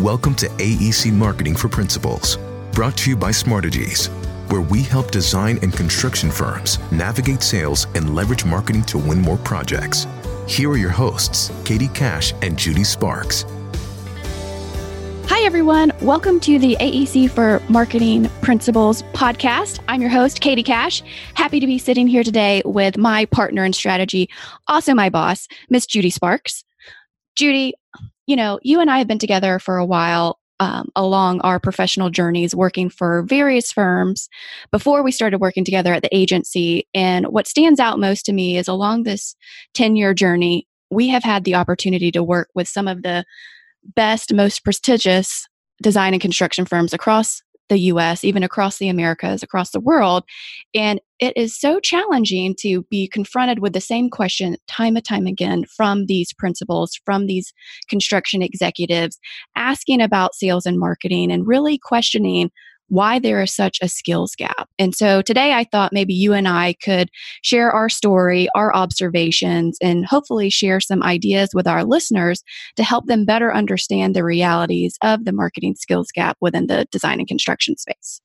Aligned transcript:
Welcome 0.00 0.34
to 0.36 0.48
AEC 0.48 1.12
Marketing 1.12 1.54
for 1.54 1.68
Principals, 1.68 2.36
brought 2.72 2.96
to 2.96 3.10
you 3.10 3.16
by 3.16 3.30
Smartegies, 3.30 4.08
where 4.50 4.60
we 4.60 4.82
help 4.82 5.12
design 5.12 5.60
and 5.62 5.72
construction 5.72 6.32
firms 6.32 6.80
navigate 6.90 7.44
sales 7.44 7.86
and 7.94 8.12
leverage 8.12 8.44
marketing 8.44 8.82
to 8.86 8.98
win 8.98 9.20
more 9.20 9.36
projects. 9.36 10.08
Here 10.48 10.68
are 10.68 10.76
your 10.76 10.90
hosts, 10.90 11.52
Katie 11.64 11.86
Cash 11.86 12.34
and 12.42 12.58
Judy 12.58 12.82
Sparks. 12.82 13.44
Hi, 15.26 15.44
everyone. 15.46 15.92
Welcome 16.00 16.40
to 16.40 16.58
the 16.58 16.76
AEC 16.80 17.30
for 17.30 17.62
Marketing 17.68 18.28
Principals 18.42 19.04
podcast. 19.12 19.78
I'm 19.86 20.00
your 20.00 20.10
host, 20.10 20.40
Katie 20.40 20.64
Cash. 20.64 21.04
Happy 21.34 21.60
to 21.60 21.68
be 21.68 21.78
sitting 21.78 22.08
here 22.08 22.24
today 22.24 22.62
with 22.64 22.98
my 22.98 23.26
partner 23.26 23.64
in 23.64 23.72
strategy, 23.72 24.28
also 24.66 24.92
my 24.92 25.08
boss, 25.08 25.46
Miss 25.70 25.86
Judy 25.86 26.10
Sparks. 26.10 26.64
Judy, 27.36 27.74
you 28.26 28.36
know, 28.36 28.58
you 28.62 28.80
and 28.80 28.90
I 28.90 28.98
have 28.98 29.08
been 29.08 29.18
together 29.18 29.58
for 29.58 29.76
a 29.76 29.86
while 29.86 30.38
um, 30.60 30.88
along 30.94 31.40
our 31.40 31.58
professional 31.58 32.10
journeys 32.10 32.54
working 32.54 32.88
for 32.88 33.22
various 33.22 33.72
firms 33.72 34.28
before 34.70 35.02
we 35.02 35.10
started 35.10 35.40
working 35.40 35.64
together 35.64 35.92
at 35.92 36.02
the 36.02 36.16
agency. 36.16 36.86
And 36.94 37.26
what 37.26 37.48
stands 37.48 37.80
out 37.80 37.98
most 37.98 38.24
to 38.26 38.32
me 38.32 38.56
is 38.56 38.68
along 38.68 39.02
this 39.02 39.34
10 39.74 39.96
year 39.96 40.14
journey, 40.14 40.66
we 40.90 41.08
have 41.08 41.24
had 41.24 41.44
the 41.44 41.56
opportunity 41.56 42.12
to 42.12 42.22
work 42.22 42.48
with 42.54 42.68
some 42.68 42.86
of 42.86 43.02
the 43.02 43.24
best, 43.94 44.32
most 44.32 44.64
prestigious 44.64 45.46
design 45.82 46.14
and 46.14 46.22
construction 46.22 46.64
firms 46.64 46.94
across 46.94 47.42
the 47.68 47.78
US, 47.78 48.24
even 48.24 48.42
across 48.42 48.78
the 48.78 48.88
Americas, 48.88 49.42
across 49.42 49.70
the 49.70 49.80
world. 49.80 50.24
And 50.74 51.00
it 51.20 51.32
is 51.36 51.58
so 51.58 51.80
challenging 51.80 52.54
to 52.60 52.82
be 52.90 53.08
confronted 53.08 53.60
with 53.60 53.72
the 53.72 53.80
same 53.80 54.10
question 54.10 54.56
time 54.66 54.96
and 54.96 55.04
time 55.04 55.26
again 55.26 55.64
from 55.64 56.06
these 56.06 56.32
principals, 56.32 56.98
from 57.04 57.26
these 57.26 57.52
construction 57.88 58.42
executives, 58.42 59.18
asking 59.56 60.00
about 60.00 60.34
sales 60.34 60.66
and 60.66 60.78
marketing 60.78 61.30
and 61.30 61.46
really 61.46 61.78
questioning 61.78 62.50
why 62.88 63.18
there 63.18 63.42
is 63.42 63.54
such 63.54 63.78
a 63.80 63.88
skills 63.88 64.34
gap. 64.36 64.68
And 64.78 64.94
so 64.94 65.22
today 65.22 65.52
I 65.52 65.64
thought 65.64 65.92
maybe 65.92 66.12
you 66.12 66.32
and 66.32 66.46
I 66.46 66.74
could 66.74 67.08
share 67.42 67.70
our 67.70 67.88
story, 67.88 68.46
our 68.54 68.74
observations, 68.74 69.78
and 69.80 70.04
hopefully 70.04 70.50
share 70.50 70.80
some 70.80 71.02
ideas 71.02 71.50
with 71.54 71.66
our 71.66 71.84
listeners 71.84 72.42
to 72.76 72.84
help 72.84 73.06
them 73.06 73.24
better 73.24 73.54
understand 73.54 74.14
the 74.14 74.24
realities 74.24 74.98
of 75.02 75.24
the 75.24 75.32
marketing 75.32 75.76
skills 75.76 76.08
gap 76.14 76.36
within 76.40 76.66
the 76.66 76.86
design 76.90 77.20
and 77.20 77.28
construction 77.28 77.76
space. 77.76 78.20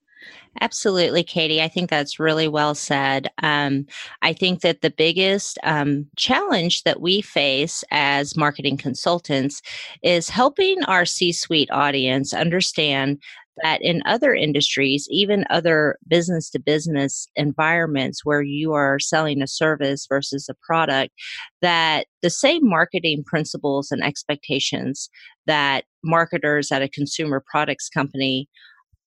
Absolutely, 0.62 1.23
Katie. 1.23 1.62
I 1.62 1.67
think 1.67 1.89
that's 1.89 2.20
really 2.20 2.48
well 2.48 2.75
said. 2.75 3.30
Um, 3.42 3.86
I 4.22 4.34
think 4.34 4.62
that 4.62 4.81
the 4.81 4.89
biggest 4.89 5.58
um, 5.64 6.08
challenge 6.17 6.84
that 6.84 7.02
we 7.02 7.22
face 7.22 7.84
as 7.92 8.36
marketing 8.36 8.78
consultants 8.78 9.62
is 10.03 10.30
helping 10.30 10.84
our 10.84 11.06
C 11.06 11.31
suite 11.31 11.70
audience 11.72 12.34
understand 12.34 13.22
that 13.64 13.81
in 13.81 14.02
other 14.06 14.34
industries, 14.34 15.08
even 15.09 15.45
other 15.50 15.97
business 16.08 16.50
to 16.50 16.59
business 16.59 17.28
environments 17.36 18.25
where 18.25 18.42
you 18.42 18.73
are 18.73 19.00
selling 19.00 19.42
a 19.42 19.47
service 19.47 20.06
versus 20.08 20.47
a 20.50 20.56
product, 20.66 21.14
that 21.62 22.08
the 22.22 22.30
same 22.30 22.67
marketing 22.67 23.23
principles 23.25 23.92
and 23.92 24.03
expectations 24.03 25.09
that 25.45 25.84
marketers 26.03 26.72
at 26.72 26.81
a 26.81 26.90
consumer 26.90 27.44
products 27.45 27.90
company 27.90 28.47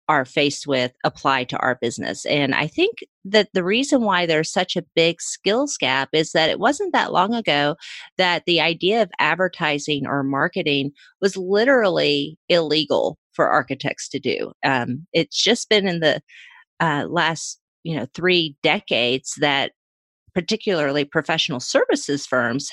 are 0.09 0.25
faced 0.25 0.65
with 0.65 0.91
apply 1.05 1.43
to 1.45 1.57
our 1.59 1.77
business. 1.79 2.25
And 2.25 2.55
I 2.55 2.65
think 2.65 2.97
that 3.23 3.49
the 3.53 3.63
reason 3.63 4.02
why 4.02 4.25
there's 4.25 4.52
such 4.52 4.75
a 4.75 4.83
big 4.95 5.21
skills 5.21 5.77
gap 5.77 6.09
is 6.13 6.31
that 6.31 6.49
it 6.49 6.59
wasn't 6.59 6.93
that 6.93 7.13
long 7.13 7.35
ago 7.35 7.75
that 8.17 8.43
the 8.45 8.59
idea 8.59 9.03
of 9.03 9.11
advertising 9.19 10.07
or 10.07 10.23
marketing 10.23 10.91
was 11.21 11.37
literally 11.37 12.37
illegal 12.49 13.19
for 13.33 13.47
architects 13.47 14.09
to 14.09 14.19
do. 14.19 14.52
Um, 14.65 15.05
it's 15.13 15.41
just 15.41 15.69
been 15.69 15.87
in 15.87 15.99
the 15.99 16.21
uh, 16.80 17.05
last, 17.07 17.59
you 17.83 17.95
know, 17.95 18.07
three 18.15 18.57
decades 18.64 19.36
that 19.39 19.73
particularly 20.33 21.05
professional 21.05 21.59
services 21.59 22.26
firms 22.26 22.71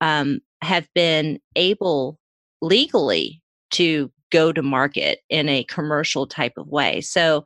um, 0.00 0.40
have 0.62 0.88
been 0.94 1.38
able 1.56 2.18
legally 2.62 3.42
to 3.72 4.10
go 4.30 4.52
to 4.52 4.62
market 4.62 5.20
in 5.28 5.48
a 5.48 5.64
commercial 5.64 6.26
type 6.26 6.54
of 6.56 6.68
way. 6.68 7.00
So 7.00 7.44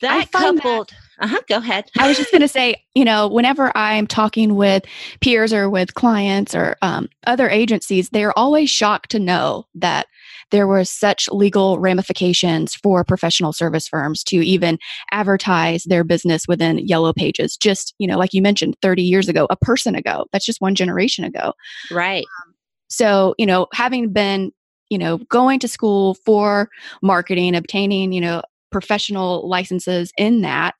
that 0.00 0.32
coupled 0.32 0.88
that, 0.88 1.24
uh-huh 1.24 1.40
go 1.48 1.58
ahead. 1.58 1.88
I 1.98 2.08
was 2.08 2.16
just 2.16 2.32
going 2.32 2.40
to 2.40 2.48
say 2.48 2.82
you 2.94 3.04
know 3.04 3.28
whenever 3.28 3.70
i'm 3.76 4.06
talking 4.06 4.56
with 4.56 4.84
peers 5.20 5.52
or 5.52 5.70
with 5.70 5.94
clients 5.94 6.54
or 6.54 6.76
um, 6.82 7.08
other 7.24 7.48
agencies 7.48 8.10
they're 8.10 8.36
always 8.36 8.68
shocked 8.68 9.12
to 9.12 9.20
know 9.20 9.64
that 9.76 10.08
there 10.52 10.66
were 10.66 10.84
such 10.84 11.28
legal 11.30 11.80
ramifications 11.80 12.74
for 12.74 13.02
professional 13.02 13.52
service 13.52 13.88
firms 13.88 14.22
to 14.24 14.36
even 14.36 14.78
advertise 15.10 15.82
their 15.84 16.04
business 16.04 16.46
within 16.46 16.78
yellow 16.78 17.12
pages. 17.12 17.56
Just 17.56 17.94
you 17.98 18.06
know 18.06 18.18
like 18.18 18.32
you 18.32 18.42
mentioned 18.42 18.76
30 18.82 19.02
years 19.02 19.28
ago 19.28 19.48
a 19.50 19.56
person 19.56 19.96
ago. 19.96 20.26
That's 20.32 20.46
just 20.46 20.60
one 20.60 20.76
generation 20.76 21.24
ago. 21.24 21.54
Right. 21.90 22.24
Um, 22.44 22.54
so 22.88 23.34
you 23.38 23.46
know 23.46 23.66
having 23.72 24.12
been 24.12 24.52
you 24.92 24.98
know 24.98 25.18
going 25.30 25.58
to 25.58 25.66
school 25.66 26.14
for 26.24 26.68
marketing 27.02 27.56
obtaining 27.56 28.12
you 28.12 28.20
know 28.20 28.42
professional 28.70 29.48
licenses 29.48 30.12
in 30.16 30.40
that 30.40 30.74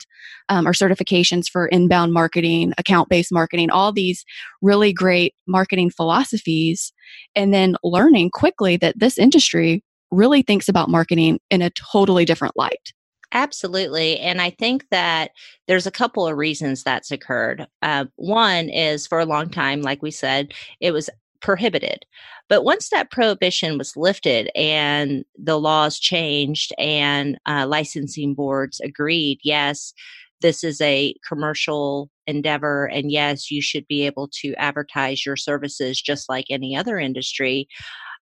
um, 0.49 0.67
or 0.67 0.73
certifications 0.73 1.49
for 1.49 1.67
inbound 1.69 2.13
marketing, 2.13 2.73
account 2.79 3.09
based 3.09 3.33
marketing, 3.33 3.71
all 3.71 3.93
these 3.93 4.25
really 4.61 4.93
great 4.93 5.35
marketing 5.47 5.91
philosophies, 5.91 6.93
and 7.37 7.53
then 7.53 7.77
learning 7.85 8.31
quickly 8.31 8.77
that 8.79 8.99
this 8.99 9.19
industry 9.19 9.85
really 10.11 10.43
thinks 10.43 10.69
about 10.69 10.89
marketing 10.89 11.39
in 11.51 11.63
a 11.63 11.71
totally 11.71 12.25
different 12.25 12.57
light. 12.57 12.93
Absolutely. 13.33 14.19
And 14.19 14.43
I 14.43 14.51
think 14.51 14.87
that 14.91 15.31
there's 15.67 15.87
a 15.87 15.91
couple 15.91 16.27
of 16.27 16.37
reasons 16.37 16.83
that's 16.83 17.11
occurred. 17.11 17.67
Uh, 17.81 18.05
one 18.17 18.69
is 18.69 19.07
for 19.07 19.21
a 19.21 19.27
long 19.27 19.49
time, 19.49 19.81
like 19.81 20.03
we 20.03 20.11
said, 20.11 20.53
it 20.81 20.93
was 20.93 21.09
prohibited. 21.41 22.05
But 22.53 22.65
once 22.65 22.91
that 22.91 23.11
prohibition 23.11 23.79
was 23.79 23.97
lifted 23.97 24.51
and 24.55 25.25
the 25.43 25.59
laws 25.59 25.99
changed 25.99 26.75
and 26.77 27.39
uh, 27.47 27.67
licensing 27.67 28.35
boards 28.35 28.79
agreed, 28.81 29.41
yes, 29.43 29.95
this 30.43 30.63
is 30.63 30.79
a 30.83 31.15
commercial 31.27 32.11
endeavor, 32.27 32.85
and 32.85 33.11
yes, 33.11 33.51
you 33.51 33.63
should 33.63 33.87
be 33.89 34.05
able 34.05 34.29
to 34.43 34.53
advertise 34.57 35.25
your 35.25 35.35
services 35.35 35.99
just 35.99 36.29
like 36.29 36.45
any 36.51 36.77
other 36.77 36.99
industry. 36.99 37.69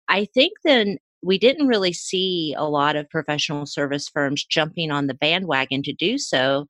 I 0.08 0.26
think 0.34 0.54
then 0.64 0.98
we 1.22 1.38
didn't 1.38 1.68
really 1.68 1.94
see 1.94 2.56
a 2.58 2.68
lot 2.68 2.96
of 2.96 3.08
professional 3.12 3.68
service 3.68 4.10
firms 4.10 4.44
jumping 4.44 4.90
on 4.90 5.06
the 5.06 5.14
bandwagon 5.14 5.84
to 5.84 5.94
do 5.94 6.18
so 6.18 6.66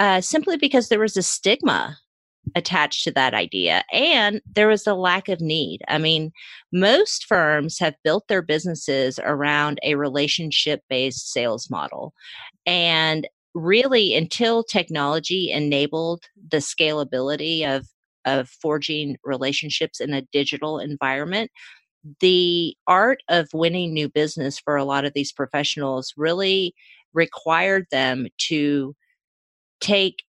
uh, 0.00 0.20
simply 0.20 0.58
because 0.58 0.90
there 0.90 1.00
was 1.00 1.16
a 1.16 1.22
stigma 1.22 1.96
attached 2.54 3.04
to 3.04 3.10
that 3.12 3.34
idea. 3.34 3.84
And 3.92 4.40
there 4.54 4.68
was 4.68 4.86
a 4.86 4.94
lack 4.94 5.28
of 5.28 5.40
need. 5.40 5.82
I 5.88 5.98
mean, 5.98 6.32
most 6.72 7.26
firms 7.26 7.78
have 7.78 7.94
built 8.04 8.28
their 8.28 8.42
businesses 8.42 9.18
around 9.22 9.78
a 9.82 9.94
relationship 9.94 10.82
based 10.88 11.32
sales 11.32 11.68
model. 11.70 12.14
And 12.66 13.28
really, 13.54 14.14
until 14.14 14.64
technology 14.64 15.50
enabled 15.50 16.24
the 16.50 16.58
scalability 16.58 17.66
of, 17.66 17.86
of 18.24 18.48
forging 18.48 19.16
relationships 19.24 20.00
in 20.00 20.12
a 20.12 20.26
digital 20.32 20.78
environment, 20.78 21.50
the 22.20 22.76
art 22.86 23.22
of 23.28 23.48
winning 23.54 23.94
new 23.94 24.08
business 24.08 24.58
for 24.58 24.76
a 24.76 24.84
lot 24.84 25.04
of 25.04 25.12
these 25.14 25.32
professionals 25.32 26.12
really 26.16 26.74
required 27.14 27.86
them 27.90 28.26
to 28.38 28.94
take 29.80 30.24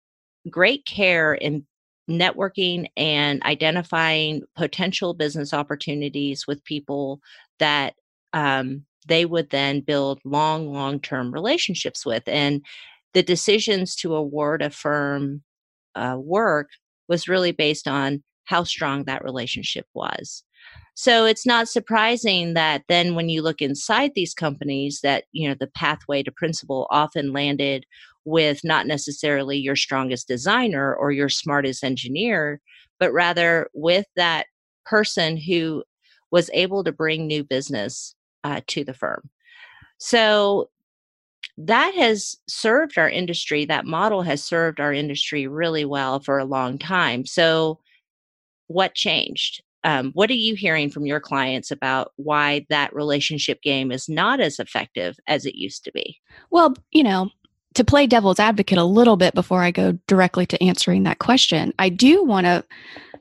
great 0.49 0.85
care 0.85 1.33
in 1.33 1.65
networking 2.09 2.87
and 2.95 3.41
identifying 3.43 4.41
potential 4.55 5.13
business 5.13 5.53
opportunities 5.53 6.45
with 6.47 6.63
people 6.63 7.19
that 7.59 7.95
um, 8.33 8.85
they 9.07 9.25
would 9.25 9.49
then 9.49 9.81
build 9.81 10.19
long, 10.23 10.71
long 10.71 10.99
term 10.99 11.33
relationships 11.33 12.05
with. 12.05 12.23
And 12.27 12.63
the 13.13 13.23
decisions 13.23 13.95
to 13.97 14.15
award 14.15 14.61
a 14.61 14.69
firm 14.69 15.41
uh, 15.95 16.17
work 16.19 16.69
was 17.07 17.27
really 17.27 17.51
based 17.51 17.87
on 17.87 18.23
how 18.45 18.63
strong 18.63 19.05
that 19.05 19.23
relationship 19.23 19.85
was. 19.93 20.43
So 20.95 21.25
it's 21.25 21.45
not 21.45 21.67
surprising 21.67 22.53
that 22.53 22.83
then 22.87 23.15
when 23.15 23.29
you 23.29 23.41
look 23.41 23.61
inside 23.61 24.11
these 24.15 24.33
companies 24.33 25.01
that, 25.01 25.25
you 25.31 25.47
know, 25.47 25.55
the 25.59 25.67
pathway 25.67 26.23
to 26.23 26.31
principal 26.31 26.87
often 26.89 27.33
landed 27.33 27.85
with 28.25 28.61
not 28.63 28.87
necessarily 28.87 29.57
your 29.57 29.75
strongest 29.75 30.27
designer 30.27 30.93
or 30.95 31.11
your 31.11 31.29
smartest 31.29 31.83
engineer, 31.83 32.59
but 32.99 33.13
rather 33.13 33.69
with 33.73 34.05
that 34.15 34.47
person 34.85 35.37
who 35.37 35.83
was 36.31 36.49
able 36.53 36.83
to 36.83 36.91
bring 36.91 37.27
new 37.27 37.43
business 37.43 38.15
uh, 38.43 38.61
to 38.67 38.83
the 38.83 38.93
firm. 38.93 39.29
So 39.97 40.69
that 41.57 41.93
has 41.95 42.35
served 42.47 42.97
our 42.97 43.09
industry, 43.09 43.65
that 43.65 43.85
model 43.85 44.23
has 44.23 44.43
served 44.43 44.79
our 44.79 44.91
industry 44.91 45.47
really 45.47 45.85
well 45.85 46.19
for 46.19 46.37
a 46.37 46.45
long 46.45 46.77
time. 46.77 47.25
So, 47.25 47.79
what 48.67 48.95
changed? 48.95 49.61
um, 49.85 50.11
what 50.13 50.31
are 50.31 50.33
you 50.33 50.55
hearing 50.55 50.89
from 50.89 51.05
your 51.05 51.19
clients 51.19 51.69
about 51.69 52.11
why 52.15 52.65
that 52.69 52.93
relationship 52.93 53.61
game 53.61 53.91
is 53.91 54.09
not 54.09 54.39
as 54.39 54.57
effective 54.57 55.15
as 55.27 55.45
it 55.45 55.55
used 55.55 55.83
to 55.83 55.91
be? 55.91 56.17
Well, 56.49 56.73
you 56.91 57.03
know, 57.03 57.29
to 57.75 57.83
play 57.83 58.07
devil's 58.07 58.39
advocate 58.39 58.77
a 58.77 58.83
little 58.83 59.17
bit 59.17 59.35
before 59.35 59.61
I 59.61 59.71
go 59.71 59.93
directly 60.07 60.45
to 60.47 60.63
answering 60.63 61.03
that 61.03 61.19
question, 61.19 61.73
I 61.77 61.89
do 61.89 62.23
want 62.23 62.45
to, 62.45 62.63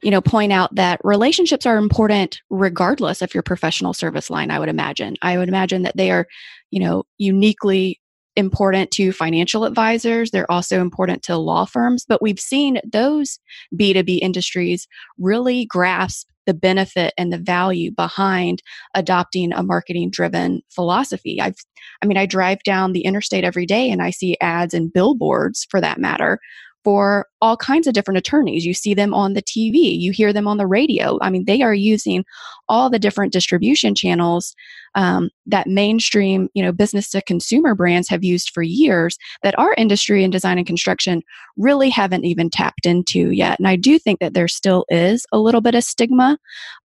you 0.03 0.11
know, 0.11 0.21
point 0.21 0.53
out 0.53 0.75
that 0.75 1.01
relationships 1.05 1.67
are 1.67 1.77
important 1.77 2.41
regardless 2.51 3.21
of 3.21 3.35
your 3.35 3.43
professional 3.43 3.93
service 3.93 4.31
line, 4.31 4.51
I 4.51 4.59
would 4.59 4.69
imagine. 4.69 5.17
I 5.23 5.39
would 5.39 5.49
imagine 5.49 5.83
that 5.83 5.97
they 5.97 6.11
are, 6.11 6.27
you 6.71 6.81
know, 6.81 7.05
uniquely 7.19 8.01
important 8.37 8.91
to 8.93 9.13
financial 9.13 9.65
advisors. 9.65 10.31
They're 10.31 10.51
also 10.51 10.81
important 10.81 11.23
to 11.25 11.37
law 11.37 11.65
firms, 11.65 12.05
but 12.09 12.23
we've 12.23 12.41
seen 12.41 12.81
those 12.91 13.39
B2B 13.77 14.21
industries 14.23 14.89
really 15.19 15.67
grasp 15.67 16.29
the 16.47 16.55
benefit 16.55 17.15
and 17.17 17.33
the 17.33 17.39
value 17.39 17.91
behind 17.91 18.63
adopting 18.95 19.53
a 19.53 19.63
marketing 19.63 20.11
driven 20.11 20.63
philosophy. 20.71 21.41
I've 21.41 21.57
I 22.03 22.07
mean 22.07 22.17
I 22.17 22.27
drive 22.27 22.63
down 22.65 22.93
the 22.93 23.05
interstate 23.05 23.45
every 23.45 23.67
day 23.67 23.91
and 23.91 24.03
I 24.03 24.11
see 24.11 24.37
ads 24.41 24.75
and 24.75 24.93
billboards 24.93 25.67
for 25.71 25.81
that 25.81 25.99
matter 25.99 26.39
for 26.85 27.27
all 27.41 27.57
kinds 27.57 27.87
of 27.87 27.95
different 27.95 28.19
attorneys. 28.19 28.67
You 28.67 28.75
see 28.75 28.93
them 28.93 29.15
on 29.15 29.33
the 29.33 29.43
TV, 29.43 29.99
you 29.99 30.13
hear 30.13 30.33
them 30.33 30.47
on 30.47 30.59
the 30.59 30.67
radio. 30.67 31.19
I 31.23 31.31
mean, 31.31 31.47
they 31.47 31.63
are 31.63 31.75
using 31.75 32.25
all 32.69 32.91
the 32.91 32.99
different 32.99 33.33
distribution 33.33 33.95
channels 33.95 34.55
um, 34.95 35.31
that 35.47 35.67
mainstream, 35.67 36.49
you 36.55 36.63
know, 36.63 36.73
business 36.73 37.11
to 37.11 37.23
consumer 37.23 37.75
brands 37.75 38.09
have 38.11 38.23
used 38.23 38.51
for 38.51 38.63
years 38.63 39.17
that 39.43 39.59
our 39.59 39.75
industry 39.75 40.23
in 40.23 40.31
design 40.31 40.59
and 40.59 40.67
construction 40.67 41.23
really 41.57 41.89
haven't 41.89 42.25
even 42.25 42.51
tapped 42.51 42.87
into 42.87 43.31
yet. 43.31 43.59
And 43.59 43.67
I 43.67 43.77
do 43.77 43.99
think 43.99 44.21
that 44.21 44.35
there 44.35 44.49
still 44.49 44.85
is 44.91 45.27
a 45.33 45.39
little 45.39 45.63
bit 45.63 45.75
of 45.75 45.85
stigma 45.85 46.39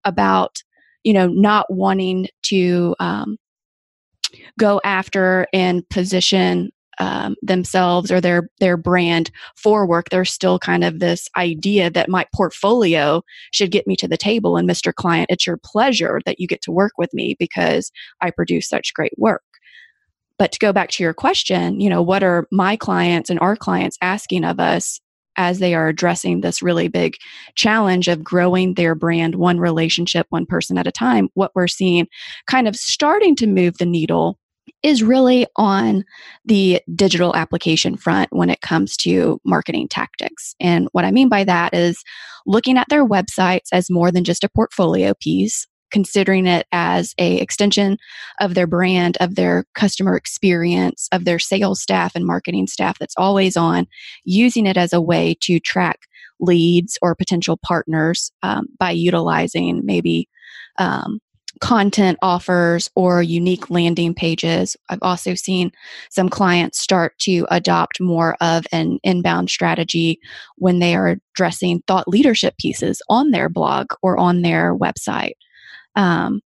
about, 0.06 0.64
you 1.04 1.14
know, 1.14 1.28
not 1.28 1.66
wanting 1.70 2.28
to 2.44 2.96
um, 3.00 3.38
go 4.58 4.80
after 4.84 5.46
and 5.54 5.88
position 5.90 6.72
um, 7.00 7.36
themselves 7.42 8.12
or 8.12 8.22
their 8.22 8.50
their 8.60 8.78
brand 8.78 9.32
for 9.56 9.86
work 9.86 10.10
there's 10.10 10.32
still 10.32 10.60
kind 10.60 10.84
of 10.84 11.00
this 11.00 11.30
idea 11.38 11.90
that 11.90 12.10
my 12.10 12.26
portfolio 12.34 13.22
should 13.52 13.72
get 13.72 13.88
me 13.88 13.96
to 13.96 14.08
the 14.08 14.18
table. 14.18 14.58
And 14.58 14.70
mr 14.70 14.94
client 14.94 15.28
it's 15.30 15.48
your 15.48 15.58
pleasure 15.58 16.20
that 16.26 16.40
you 16.40 16.48
get 16.48 16.62
to 16.64 16.72
work 16.72 16.94
with 16.98 17.14
me 17.14 17.36
because 17.40 17.92
i 18.22 18.32
produce 18.32 18.68
such 18.68 18.94
great 18.94 19.14
work. 19.18 19.44
But 20.38 20.52
to 20.54 20.60
go 20.60 20.72
back 20.72 20.90
to 20.92 21.04
your 21.04 21.14
question 21.14 21.80
you 21.80 21.90
know 21.90 22.02
what 22.02 22.24
are 22.24 22.48
my 22.52 22.76
clients 22.76 23.30
and 23.30 23.40
our 23.40 23.56
clients 23.56 23.98
asking 24.02 24.44
of 24.44 24.60
us 24.60 25.00
as 25.38 25.60
they 25.60 25.74
are 25.74 25.88
addressing 25.88 26.42
this 26.42 26.62
really 26.62 26.90
big 26.90 27.16
challenge 27.56 28.10
of 28.10 28.24
growing 28.24 28.74
their 28.74 28.94
brand 28.94 29.36
one 29.36 29.58
relationship 29.60 30.28
one 30.30 30.46
person 30.46 30.78
at 30.78 30.88
a 30.88 30.92
time 30.92 31.30
what 31.34 31.52
we're 31.56 31.68
seeing 31.68 32.08
kind 32.48 32.68
of 32.68 32.76
starting 32.76 33.36
to 33.38 33.48
move 33.48 33.78
the 33.78 33.86
needle 33.86 34.38
is 34.84 35.04
really 35.04 35.46
on 35.56 36.04
the 36.46 36.82
digital 36.96 37.36
application 37.36 37.98
front 37.98 38.30
when 38.32 38.50
it 38.50 38.62
comes 38.62 38.96
to 38.98 39.40
marketing 39.46 39.88
tactics. 39.88 40.56
And 40.60 40.88
what 40.92 41.06
I 41.06 41.12
mean 41.12 41.30
by 41.30 41.44
that 41.44 41.74
is 41.74 42.04
looking 42.46 42.78
at 42.78 42.88
their 42.90 43.06
websites 43.06 43.68
as 43.72 43.90
more 43.90 44.12
than 44.12 44.24
just 44.24 44.44
a 44.44 44.50
portfolio 44.50 45.14
piece, 45.20 45.68
considering 45.92 46.46
it 46.48 46.68
as 46.72 47.14
a 47.18 47.38
extension 47.38 47.98
of 48.40 48.54
their 48.54 48.68
brand, 48.68 49.18
of 49.20 49.36
their 49.36 49.66
customer 49.76 50.16
experience, 50.16 51.08
of 51.12 51.26
their 51.26 51.40
sales 51.40 51.82
staff 51.82 52.16
and 52.16 52.26
marketing 52.26 52.68
staff 52.68 52.98
that's 53.00 53.16
always 53.18 53.58
on, 53.58 53.88
using 54.24 54.66
it 54.66 54.78
as 54.78 54.94
a 54.94 55.02
way 55.02 55.36
to 55.42 55.60
track 55.60 56.00
leads 56.40 56.98
or 57.02 57.16
potential 57.16 57.60
partners 57.64 58.32
um, 58.44 58.68
by 58.78 58.92
utilizing 58.92 59.82
maybe 59.84 60.28
um, 60.78 61.20
content 61.60 62.18
offers 62.22 62.90
or 62.96 63.22
unique 63.22 63.70
landing 63.70 64.14
pages. 64.14 64.78
I've 64.90 65.00
also 65.02 65.36
seen 65.36 65.72
some 66.10 66.30
clients 66.30 66.80
start 66.80 67.18
to 67.20 67.46
adopt 67.52 68.00
more 68.00 68.38
of 68.42 68.66
an 68.72 69.00
inbound 69.04 69.50
strategy 69.50 70.20
when 70.58 70.80
they 70.80 70.96
are 70.96 71.20
addressing 71.34 71.84
thought 71.88 72.08
leadership 72.08 72.56
pieces 72.58 73.02
on 73.10 73.32
their 73.32 73.50
blog 73.50 73.88
or 74.02 74.18
on 74.18 74.42
their 74.42 74.76
website. 74.76 75.34
Um, 75.96 76.42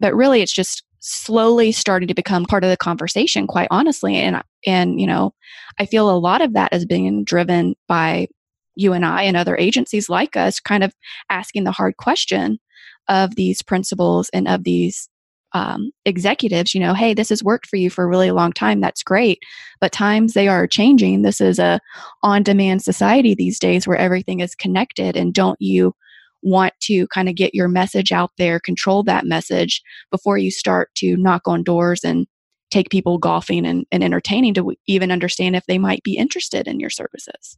but 0.00 0.14
really, 0.14 0.42
it's 0.42 0.52
just 0.52 0.82
slowly 1.00 1.70
starting 1.72 2.08
to 2.08 2.14
become 2.14 2.44
part 2.44 2.64
of 2.64 2.70
the 2.70 2.76
conversation 2.76 3.46
quite 3.46 3.68
honestly 3.70 4.16
and 4.16 4.42
and 4.66 5.00
you 5.00 5.06
know 5.06 5.32
i 5.78 5.86
feel 5.86 6.10
a 6.10 6.18
lot 6.18 6.40
of 6.40 6.52
that 6.52 6.72
is 6.72 6.84
being 6.84 7.22
driven 7.22 7.76
by 7.86 8.26
you 8.74 8.92
and 8.92 9.04
i 9.06 9.22
and 9.22 9.36
other 9.36 9.56
agencies 9.56 10.08
like 10.08 10.36
us 10.36 10.58
kind 10.58 10.82
of 10.82 10.92
asking 11.30 11.62
the 11.62 11.70
hard 11.70 11.96
question 11.96 12.58
of 13.08 13.36
these 13.36 13.62
principals 13.62 14.28
and 14.32 14.48
of 14.48 14.64
these 14.64 15.08
um, 15.52 15.90
executives, 16.04 16.74
you 16.74 16.80
know, 16.80 16.92
hey, 16.92 17.14
this 17.14 17.30
has 17.30 17.42
worked 17.42 17.66
for 17.66 17.76
you 17.76 17.88
for 17.88 18.04
a 18.04 18.08
really 18.08 18.30
long 18.30 18.52
time. 18.52 18.80
That's 18.80 19.02
great. 19.02 19.42
But 19.80 19.92
times 19.92 20.34
they 20.34 20.48
are 20.48 20.66
changing. 20.66 21.22
This 21.22 21.40
is 21.40 21.58
a 21.58 21.80
on 22.22 22.42
demand 22.42 22.82
society 22.82 23.34
these 23.34 23.58
days 23.58 23.86
where 23.86 23.96
everything 23.96 24.40
is 24.40 24.54
connected. 24.54 25.16
And 25.16 25.32
don't 25.32 25.60
you 25.60 25.94
want 26.42 26.74
to 26.80 27.06
kind 27.08 27.28
of 27.28 27.34
get 27.34 27.54
your 27.54 27.68
message 27.68 28.12
out 28.12 28.32
there, 28.38 28.60
control 28.60 29.02
that 29.04 29.24
message 29.24 29.82
before 30.10 30.36
you 30.36 30.50
start 30.50 30.90
to 30.96 31.16
knock 31.16 31.42
on 31.46 31.62
doors 31.62 32.04
and 32.04 32.26
take 32.70 32.90
people 32.90 33.16
golfing 33.16 33.64
and, 33.64 33.86
and 33.90 34.04
entertaining 34.04 34.52
to 34.54 34.74
even 34.86 35.10
understand 35.10 35.56
if 35.56 35.64
they 35.66 35.78
might 35.78 36.02
be 36.02 36.16
interested 36.16 36.68
in 36.68 36.80
your 36.80 36.90
services? 36.90 37.56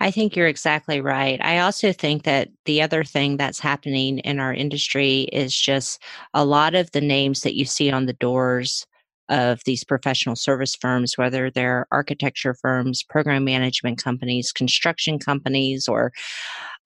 I 0.00 0.10
think 0.10 0.34
you're 0.34 0.48
exactly 0.48 1.00
right. 1.00 1.38
I 1.42 1.58
also 1.58 1.92
think 1.92 2.22
that 2.24 2.48
the 2.64 2.80
other 2.80 3.04
thing 3.04 3.36
that's 3.36 3.60
happening 3.60 4.18
in 4.20 4.40
our 4.40 4.54
industry 4.54 5.28
is 5.32 5.54
just 5.54 6.02
a 6.32 6.44
lot 6.44 6.74
of 6.74 6.90
the 6.92 7.02
names 7.02 7.42
that 7.42 7.54
you 7.54 7.66
see 7.66 7.90
on 7.90 8.06
the 8.06 8.14
doors 8.14 8.86
of 9.28 9.60
these 9.64 9.84
professional 9.84 10.36
service 10.36 10.74
firms, 10.74 11.16
whether 11.16 11.50
they're 11.50 11.86
architecture 11.92 12.54
firms, 12.54 13.02
program 13.02 13.44
management 13.44 14.02
companies, 14.02 14.52
construction 14.52 15.18
companies, 15.18 15.86
or 15.86 16.12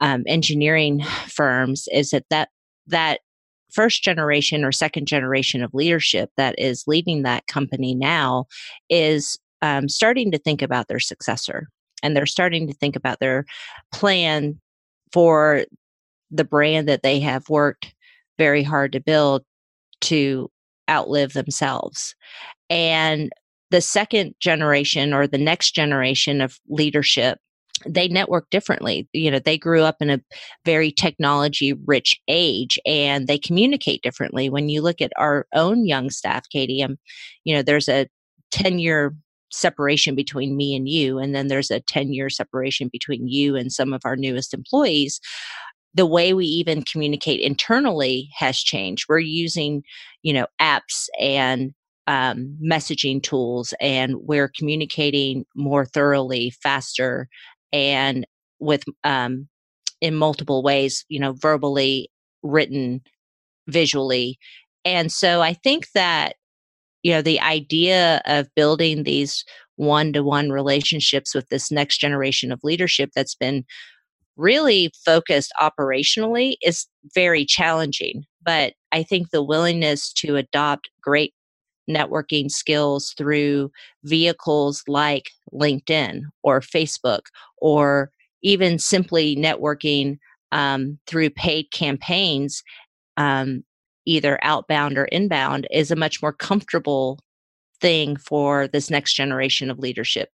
um, 0.01 0.25
engineering 0.27 1.03
firms, 1.29 1.89
is 1.93 2.11
that 2.11 2.25
that 2.31 2.49
that 2.87 3.21
first 3.73 4.03
generation 4.03 4.65
or 4.65 4.71
second 4.71 5.07
generation 5.07 5.63
of 5.63 5.75
leadership 5.75 6.31
that 6.37 6.55
is 6.59 6.85
leading 6.87 7.23
that 7.23 7.47
company 7.47 7.95
now 7.95 8.45
is 8.89 9.39
um, 9.63 9.89
starting 9.89 10.31
to 10.31 10.39
think 10.39 10.63
about 10.63 10.87
their 10.89 11.01
successor 11.01 11.69
and 12.05 12.17
they're 12.17 12.27
starting 12.27 12.69
to 12.69 12.75
think 12.75 12.95
about 12.95 13.19
their 13.19 13.45
plan 13.93 14.61
for 15.13 15.65
the 16.31 16.45
brand 16.45 16.89
that 16.89 17.03
they 17.03 17.19
have 17.21 17.49
worked 17.49 17.95
very 18.39 18.63
hard 18.63 18.93
to 18.93 19.01
build 19.01 19.43
to 20.03 20.51
outlive 20.91 21.33
themselves. 21.33 22.15
And 22.69 23.31
the 23.71 23.81
second 23.81 24.35
generation 24.41 25.13
or 25.13 25.27
the 25.27 25.39
next 25.39 25.73
generation 25.73 26.41
of 26.41 26.59
leadership 26.69 27.39
they 27.87 28.07
network 28.07 28.49
differently 28.51 29.09
you 29.13 29.29
know 29.29 29.41
they 29.41 29.59
grew 29.59 29.83
up 29.83 29.97
in 30.01 30.09
a 30.09 30.21
very 30.65 30.93
technology 30.93 31.73
rich 31.87 32.21
age 32.29 32.79
and 32.87 33.27
they 33.27 33.37
communicate 33.37 34.01
differently 34.03 34.49
when 34.49 34.69
you 34.69 34.81
look 34.81 35.01
at 35.01 35.13
our 35.17 35.45
own 35.55 35.85
young 35.85 36.09
staff 36.09 36.49
katie 36.51 36.85
um, 36.85 36.97
you 37.43 37.53
know 37.53 37.63
there's 37.63 37.89
a 37.89 38.07
10 38.53 38.79
year 38.79 39.13
separation 39.55 40.15
between 40.15 40.57
me 40.57 40.75
and 40.75 40.89
you 40.89 41.19
and 41.19 41.35
then 41.35 41.49
there's 41.49 41.71
a 41.71 41.81
10 41.81 42.13
year 42.13 42.29
separation 42.29 42.89
between 42.93 43.29
you 43.29 43.57
and 43.57 43.73
some 43.73 43.93
of 43.93 44.03
our 44.05 44.17
newest 44.17 44.53
employees 44.53 45.21
the 45.95 46.07
way 46.07 46.35
we 46.35 46.45
even 46.45 46.83
communicate 46.83 47.41
internally 47.41 48.29
has 48.37 48.59
changed. 48.59 49.07
We're 49.09 49.21
using 49.21 49.83
you 50.23 50.33
know 50.33 50.47
apps 50.61 51.09
and 51.19 51.73
um, 52.07 52.59
messaging 52.63 53.23
tools 53.23 53.73
and 53.81 54.17
we're 54.17 54.51
communicating 54.59 55.47
more 55.57 55.87
thoroughly 55.87 56.51
faster 56.63 57.29
and 57.73 58.27
with 58.59 58.85
um, 59.05 59.49
in 60.01 60.15
multiple 60.15 60.63
ways 60.63 61.05
you 61.09 61.21
know 61.21 61.33
verbally 61.33 62.11
written 62.43 63.01
visually. 63.69 64.39
And 64.85 65.11
so 65.11 65.41
i 65.41 65.55
think 65.55 65.87
that 65.95 66.35
you 67.05 67.13
know 67.13 67.23
the 67.23 67.41
idea 67.41 68.21
of 68.25 68.53
building 68.57 69.05
these 69.05 69.45
one-to-one 69.77 70.51
relationships 70.51 71.35
with 71.35 71.49
this 71.49 71.71
next 71.71 71.99
generation 71.99 72.51
of 72.51 72.61
leadership 72.65 73.11
that's 73.15 73.37
been 73.37 73.65
really 74.37 74.91
focused 75.05 75.53
operationally 75.61 76.55
is 76.63 76.89
very 77.15 77.45
challenging 77.45 78.25
but 78.45 78.73
i 78.91 79.03
think 79.05 79.31
the 79.31 79.45
willingness 79.45 80.13
to 80.13 80.35
adopt 80.35 80.91
great 81.01 81.33
networking 81.89 82.51
skills 82.51 83.15
through 83.17 83.71
vehicles 84.03 84.83
like 84.89 85.31
linkedin 85.53 86.23
or 86.43 86.61
facebook 86.61 87.21
or 87.59 88.11
even 88.43 88.79
simply 88.79 89.37
networking 89.37 90.19
um, 90.53 90.99
through 91.07 91.31
paid 91.31 91.67
campaigns 91.73 92.63
um, 93.17 93.63
either 94.07 94.39
outbound 94.43 94.99
or 94.99 95.05
inbound 95.07 95.67
is 95.71 95.91
a 95.91 95.97
much 95.97 96.23
more 96.23 96.33
comfortable 96.33 97.19
thing 97.81 98.17
for 98.17 98.69
this 98.69 98.91
next 98.91 99.15
generation 99.15 99.71
of 99.71 99.79
leadership 99.79 100.31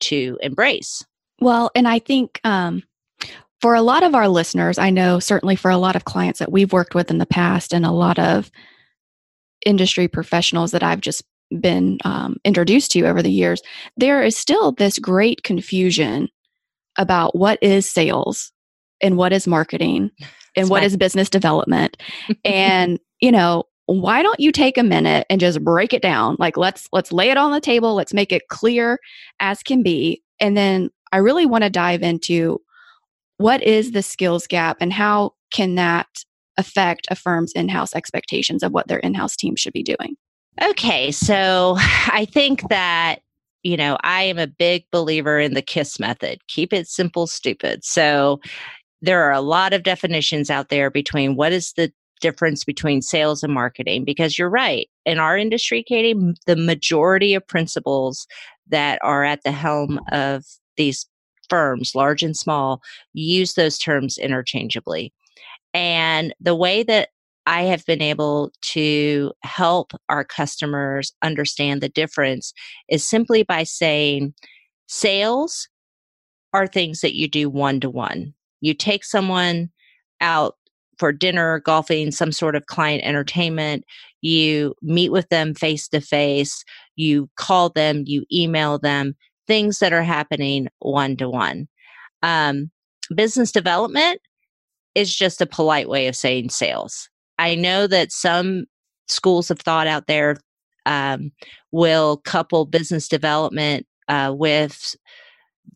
to 0.00 0.38
embrace. 0.42 1.04
Well, 1.40 1.70
and 1.74 1.88
I 1.88 1.98
think 1.98 2.40
um, 2.44 2.82
for 3.60 3.74
a 3.74 3.82
lot 3.82 4.02
of 4.02 4.14
our 4.14 4.28
listeners, 4.28 4.78
I 4.78 4.90
know 4.90 5.18
certainly 5.18 5.56
for 5.56 5.70
a 5.70 5.76
lot 5.76 5.96
of 5.96 6.04
clients 6.04 6.38
that 6.38 6.52
we've 6.52 6.72
worked 6.72 6.94
with 6.94 7.10
in 7.10 7.18
the 7.18 7.26
past 7.26 7.72
and 7.72 7.84
a 7.84 7.90
lot 7.90 8.18
of 8.18 8.50
industry 9.66 10.08
professionals 10.08 10.70
that 10.70 10.82
I've 10.82 11.00
just 11.00 11.22
been 11.60 11.98
um, 12.04 12.36
introduced 12.44 12.92
to 12.92 13.06
over 13.06 13.22
the 13.22 13.30
years, 13.30 13.60
there 13.96 14.22
is 14.22 14.36
still 14.36 14.72
this 14.72 14.98
great 14.98 15.42
confusion 15.42 16.28
about 16.96 17.34
what 17.36 17.58
is 17.62 17.86
sales 17.86 18.52
and 19.00 19.16
what 19.16 19.32
is 19.32 19.46
marketing 19.46 20.10
and 20.56 20.68
what 20.68 20.82
is 20.82 20.96
business 20.96 21.30
development. 21.30 21.96
and, 22.44 22.98
you 23.20 23.32
know, 23.32 23.64
why 23.86 24.22
don't 24.22 24.38
you 24.38 24.52
take 24.52 24.78
a 24.78 24.82
minute 24.82 25.26
and 25.28 25.40
just 25.40 25.64
break 25.64 25.92
it 25.92 26.02
down? 26.02 26.36
Like 26.38 26.56
let's 26.56 26.88
let's 26.92 27.12
lay 27.12 27.30
it 27.30 27.36
on 27.36 27.50
the 27.50 27.60
table, 27.60 27.94
let's 27.94 28.14
make 28.14 28.30
it 28.30 28.48
clear 28.48 28.98
as 29.40 29.62
can 29.62 29.82
be. 29.82 30.22
And 30.38 30.56
then 30.56 30.90
I 31.12 31.18
really 31.18 31.44
want 31.44 31.64
to 31.64 31.70
dive 31.70 32.02
into 32.02 32.60
what 33.38 33.62
is 33.62 33.92
the 33.92 34.02
skills 34.02 34.46
gap 34.46 34.76
and 34.80 34.92
how 34.92 35.32
can 35.52 35.74
that 35.74 36.06
affect 36.56 37.08
a 37.10 37.16
firm's 37.16 37.52
in-house 37.52 37.94
expectations 37.94 38.62
of 38.62 38.72
what 38.72 38.86
their 38.86 38.98
in-house 38.98 39.34
team 39.34 39.56
should 39.56 39.72
be 39.72 39.82
doing? 39.82 40.14
Okay, 40.62 41.10
so 41.10 41.74
I 41.78 42.28
think 42.30 42.68
that 42.68 43.20
you 43.62 43.76
know, 43.76 43.98
I 44.02 44.22
am 44.22 44.38
a 44.38 44.46
big 44.46 44.84
believer 44.90 45.38
in 45.38 45.52
the 45.52 45.60
KISS 45.60 46.00
method. 46.00 46.40
Keep 46.48 46.72
it 46.72 46.88
simple, 46.88 47.26
stupid. 47.26 47.84
So 47.84 48.40
there 49.02 49.22
are 49.22 49.32
a 49.32 49.40
lot 49.40 49.72
of 49.72 49.82
definitions 49.82 50.50
out 50.50 50.68
there 50.68 50.90
between 50.90 51.36
what 51.36 51.52
is 51.52 51.72
the 51.72 51.92
difference 52.20 52.64
between 52.64 53.00
sales 53.02 53.42
and 53.42 53.52
marketing 53.52 54.04
because 54.04 54.38
you're 54.38 54.50
right. 54.50 54.88
In 55.06 55.18
our 55.18 55.36
industry, 55.36 55.82
Katie, 55.82 56.18
the 56.46 56.56
majority 56.56 57.34
of 57.34 57.46
principals 57.46 58.26
that 58.68 58.98
are 59.02 59.24
at 59.24 59.42
the 59.42 59.52
helm 59.52 59.98
of 60.12 60.44
these 60.76 61.06
firms, 61.48 61.94
large 61.94 62.22
and 62.22 62.36
small, 62.36 62.82
use 63.12 63.54
those 63.54 63.78
terms 63.78 64.18
interchangeably. 64.18 65.12
And 65.74 66.34
the 66.40 66.54
way 66.54 66.82
that 66.84 67.08
I 67.46 67.62
have 67.62 67.84
been 67.86 68.02
able 68.02 68.52
to 68.62 69.32
help 69.42 69.92
our 70.08 70.24
customers 70.24 71.12
understand 71.22 71.80
the 71.80 71.88
difference 71.88 72.52
is 72.88 73.08
simply 73.08 73.42
by 73.42 73.64
saying 73.64 74.34
sales 74.86 75.68
are 76.52 76.66
things 76.66 77.00
that 77.00 77.16
you 77.16 77.28
do 77.28 77.48
one 77.48 77.80
to 77.80 77.90
one. 77.90 78.34
You 78.60 78.74
take 78.74 79.04
someone 79.04 79.70
out 80.20 80.56
for 80.98 81.12
dinner, 81.12 81.60
golfing, 81.60 82.10
some 82.10 82.32
sort 82.32 82.54
of 82.54 82.66
client 82.66 83.02
entertainment. 83.04 83.84
You 84.20 84.74
meet 84.82 85.10
with 85.10 85.28
them 85.30 85.54
face 85.54 85.88
to 85.88 86.00
face. 86.00 86.64
You 86.96 87.30
call 87.36 87.70
them, 87.70 88.04
you 88.06 88.24
email 88.32 88.78
them, 88.78 89.14
things 89.46 89.78
that 89.78 89.92
are 89.92 90.02
happening 90.02 90.68
one 90.80 91.16
to 91.16 91.28
one. 91.28 91.68
Business 93.14 93.50
development 93.50 94.20
is 94.94 95.14
just 95.14 95.40
a 95.40 95.46
polite 95.46 95.88
way 95.88 96.06
of 96.06 96.14
saying 96.14 96.50
sales. 96.50 97.08
I 97.38 97.54
know 97.54 97.86
that 97.86 98.12
some 98.12 98.66
schools 99.08 99.50
of 99.50 99.58
thought 99.58 99.86
out 99.86 100.06
there 100.06 100.36
um, 100.86 101.32
will 101.72 102.18
couple 102.18 102.66
business 102.66 103.08
development 103.08 103.86
uh, 104.08 104.32
with 104.36 104.94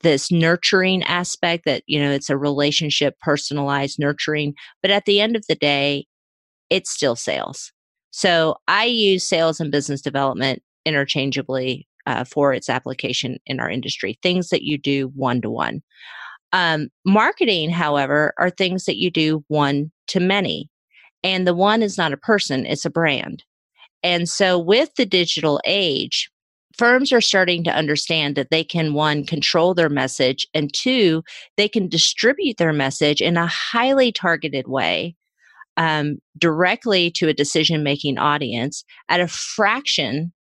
this 0.03 0.31
nurturing 0.31 1.03
aspect 1.05 1.65
that 1.65 1.83
you 1.87 2.01
know 2.01 2.11
it's 2.11 2.31
a 2.31 2.37
relationship 2.37 3.19
personalized 3.21 3.99
nurturing 3.99 4.55
but 4.83 4.91
at 4.91 5.05
the 5.05 5.21
end 5.21 5.37
of 5.37 5.45
the 5.49 5.55
day 5.55 6.07
it's 6.71 6.91
still 6.91 7.17
sales 7.17 7.73
so 8.11 8.57
i 8.69 8.85
use 8.85 9.27
sales 9.27 9.61
and 9.61 9.71
business 9.71 10.01
development 10.01 10.63
interchangeably 10.85 11.87
uh, 12.07 12.25
for 12.25 12.53
its 12.53 12.69
application 12.69 13.39
in 13.47 13.61
our 13.61 13.71
industry 13.71 14.19
things 14.23 14.49
that 14.49 14.63
you 14.63 14.77
do 14.77 15.11
one 15.15 15.41
to 15.41 15.51
one 15.51 15.83
marketing 17.05 17.71
however 17.71 18.33
are 18.39 18.51
things 18.51 18.85
that 18.85 18.99
you 18.99 19.11
do 19.11 19.45
one 19.49 19.91
to 20.07 20.21
many 20.21 20.71
and 21.25 21.47
the 21.47 21.55
one 21.55 21.83
is 21.83 21.97
not 21.97 22.13
a 22.13 22.19
person, 22.19 22.67
it's 22.67 22.85
a 22.85 22.91
brand. 22.91 23.43
And 24.03 24.29
so 24.29 24.59
with 24.59 24.95
the 24.97 25.07
digital 25.07 25.59
age, 25.65 26.31
firms 26.76 27.12
are 27.12 27.21
starting 27.21 27.64
to 27.64 27.75
understand 27.75 28.37
that 28.37 28.50
they 28.50 28.64
can 28.64 28.95
one 28.95 29.25
control 29.25 29.75
their 29.75 29.88
message 29.88 30.47
and 30.54 30.73
two 30.73 31.23
they 31.57 31.69
can 31.69 31.88
distribute 31.88 32.57
their 32.57 32.73
message 32.73 33.21
in 33.21 33.37
a 33.37 33.47
highly 33.47 34.12
targeted 34.12 34.69
way 34.69 35.14
um, 35.76 36.19
directly 36.38 37.11
to 37.11 37.28
a 37.28 37.35
decision 37.35 37.83
making 37.83 38.19
audience 38.19 38.85
at 39.09 39.21
a 39.21 39.28
fraction 39.28 40.33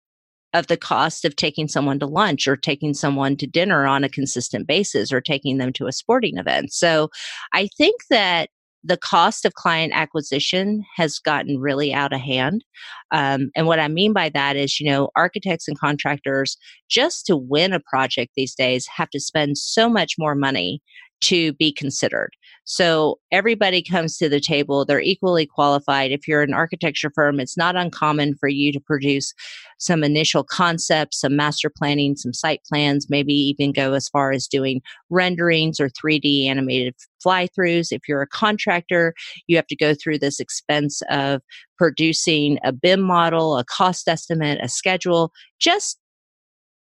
of 0.52 0.68
the 0.68 0.76
cost 0.76 1.24
of 1.24 1.34
taking 1.34 1.66
someone 1.66 1.98
to 1.98 2.06
lunch 2.06 2.46
or 2.46 2.56
taking 2.56 2.94
someone 2.94 3.36
to 3.36 3.46
dinner 3.46 3.86
on 3.86 4.04
a 4.04 4.08
consistent 4.08 4.68
basis 4.68 5.12
or 5.12 5.20
taking 5.20 5.58
them 5.58 5.72
to 5.72 5.88
a 5.88 5.92
sporting 5.92 6.38
event. 6.38 6.72
So 6.72 7.10
i 7.52 7.68
think 7.76 8.02
that 8.10 8.50
the 8.84 8.98
cost 8.98 9.44
of 9.44 9.54
client 9.54 9.92
acquisition 9.94 10.84
has 10.96 11.18
gotten 11.18 11.58
really 11.58 11.92
out 11.94 12.12
of 12.12 12.20
hand. 12.20 12.64
Um, 13.10 13.50
and 13.56 13.66
what 13.66 13.80
I 13.80 13.88
mean 13.88 14.12
by 14.12 14.28
that 14.30 14.56
is, 14.56 14.78
you 14.78 14.90
know, 14.90 15.08
architects 15.16 15.66
and 15.66 15.78
contractors, 15.78 16.56
just 16.90 17.24
to 17.26 17.36
win 17.36 17.72
a 17.72 17.80
project 17.80 18.32
these 18.36 18.54
days, 18.54 18.86
have 18.94 19.08
to 19.10 19.20
spend 19.20 19.56
so 19.56 19.88
much 19.88 20.16
more 20.18 20.34
money 20.34 20.82
to 21.24 21.52
be 21.54 21.72
considered. 21.72 22.30
So 22.66 23.18
everybody 23.30 23.82
comes 23.82 24.16
to 24.16 24.28
the 24.28 24.40
table, 24.40 24.84
they're 24.84 25.00
equally 25.00 25.44
qualified. 25.44 26.12
If 26.12 26.26
you're 26.26 26.42
an 26.42 26.54
architecture 26.54 27.10
firm, 27.14 27.38
it's 27.38 27.58
not 27.58 27.76
uncommon 27.76 28.36
for 28.36 28.48
you 28.48 28.72
to 28.72 28.80
produce 28.80 29.34
some 29.78 30.02
initial 30.02 30.44
concepts, 30.44 31.20
some 31.20 31.36
master 31.36 31.70
planning, 31.70 32.16
some 32.16 32.32
site 32.32 32.62
plans, 32.64 33.10
maybe 33.10 33.34
even 33.34 33.72
go 33.72 33.92
as 33.92 34.08
far 34.08 34.32
as 34.32 34.46
doing 34.46 34.80
renderings 35.10 35.78
or 35.78 35.90
3D 35.90 36.46
animated 36.46 36.94
fly 37.22 37.48
throughs. 37.48 37.88
If 37.92 38.08
you're 38.08 38.22
a 38.22 38.26
contractor, 38.26 39.14
you 39.46 39.56
have 39.56 39.66
to 39.66 39.76
go 39.76 39.94
through 39.94 40.18
this 40.18 40.40
expense 40.40 41.02
of 41.10 41.42
producing 41.76 42.58
a 42.64 42.72
BIM 42.72 43.02
model, 43.02 43.58
a 43.58 43.64
cost 43.64 44.08
estimate, 44.08 44.58
a 44.62 44.68
schedule, 44.68 45.32
just 45.58 45.98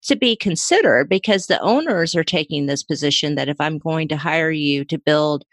to 0.04 0.16
be 0.16 0.36
considered 0.36 1.10
because 1.10 1.48
the 1.48 1.60
owners 1.62 2.16
are 2.16 2.24
taking 2.24 2.66
this 2.66 2.84
position 2.84 3.36
that 3.36 3.50
if 3.50 3.58
I'm 3.60 3.78
going 3.78 4.08
to 4.10 4.18
hire 4.18 4.52
you 4.52 4.86
to 4.86 4.98
build 4.98 5.44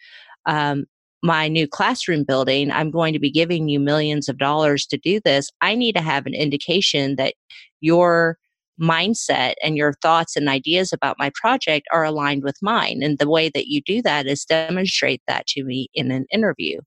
um, 0.46 0.84
my 1.22 1.48
new 1.48 1.66
classroom 1.66 2.24
building, 2.24 2.70
I'm 2.70 2.90
going 2.90 3.12
to 3.12 3.18
be 3.18 3.30
giving 3.30 3.68
you 3.68 3.80
millions 3.80 4.28
of 4.28 4.38
dollars 4.38 4.86
to 4.86 4.96
do 4.96 5.20
this. 5.24 5.50
I 5.60 5.74
need 5.74 5.96
to 5.96 6.02
have 6.02 6.26
an 6.26 6.34
indication 6.34 7.16
that 7.16 7.34
your 7.80 8.38
mindset 8.80 9.54
and 9.62 9.76
your 9.76 9.94
thoughts 10.02 10.36
and 10.36 10.48
ideas 10.48 10.92
about 10.92 11.16
my 11.18 11.30
project 11.34 11.86
are 11.92 12.04
aligned 12.04 12.42
with 12.42 12.56
mine. 12.62 13.02
And 13.02 13.18
the 13.18 13.28
way 13.28 13.48
that 13.48 13.66
you 13.66 13.80
do 13.80 14.02
that 14.02 14.26
is 14.26 14.44
demonstrate 14.44 15.22
that 15.26 15.46
to 15.48 15.64
me 15.64 15.88
in 15.94 16.10
an 16.10 16.26
interview. 16.30 16.80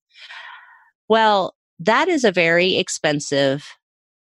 Well, 1.07 1.55
that 1.79 2.07
is 2.07 2.23
a 2.23 2.31
very 2.31 2.75
expensive 2.75 3.65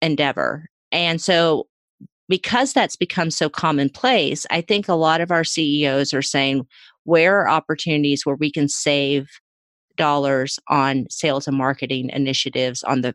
endeavor. 0.01 0.65
And 0.91 1.21
so 1.21 1.67
because 2.29 2.73
that's 2.73 2.95
become 2.95 3.31
so 3.31 3.49
commonplace, 3.49 4.45
I 4.49 4.61
think 4.61 4.87
a 4.87 4.95
lot 4.95 5.21
of 5.21 5.31
our 5.31 5.43
CEOs 5.43 6.13
are 6.13 6.21
saying, 6.21 6.67
where 7.03 7.41
are 7.41 7.49
opportunities 7.49 8.25
where 8.25 8.35
we 8.35 8.51
can 8.51 8.69
save 8.69 9.27
dollars 9.95 10.59
on 10.69 11.05
sales 11.09 11.47
and 11.47 11.57
marketing 11.57 12.09
initiatives 12.09 12.83
on 12.83 13.01
the 13.01 13.13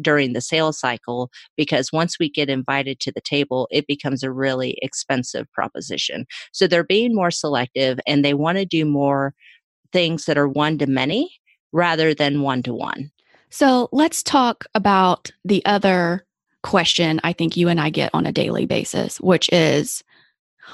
during 0.00 0.32
the 0.32 0.40
sales 0.40 0.78
cycle? 0.78 1.30
Because 1.56 1.92
once 1.92 2.18
we 2.18 2.28
get 2.28 2.50
invited 2.50 3.00
to 3.00 3.12
the 3.12 3.20
table 3.20 3.68
it 3.70 3.86
becomes 3.86 4.22
a 4.22 4.32
really 4.32 4.78
expensive 4.82 5.50
proposition. 5.52 6.26
So 6.52 6.66
they're 6.66 6.84
being 6.84 7.14
more 7.14 7.30
selective 7.30 7.98
and 8.06 8.24
they 8.24 8.34
want 8.34 8.58
to 8.58 8.66
do 8.66 8.84
more 8.84 9.34
things 9.92 10.24
that 10.24 10.36
are 10.38 10.48
one 10.48 10.78
to 10.78 10.86
many 10.86 11.30
rather 11.72 12.14
than 12.14 12.42
one 12.42 12.62
to 12.64 12.74
one. 12.74 13.10
So 13.50 13.88
let's 13.92 14.22
talk 14.22 14.66
about 14.74 15.30
the 15.44 15.64
other 15.64 16.25
question 16.66 17.20
I 17.24 17.32
think 17.32 17.56
you 17.56 17.68
and 17.68 17.80
I 17.80 17.90
get 17.90 18.10
on 18.12 18.26
a 18.26 18.32
daily 18.32 18.66
basis, 18.66 19.18
which 19.20 19.48
is 19.52 20.02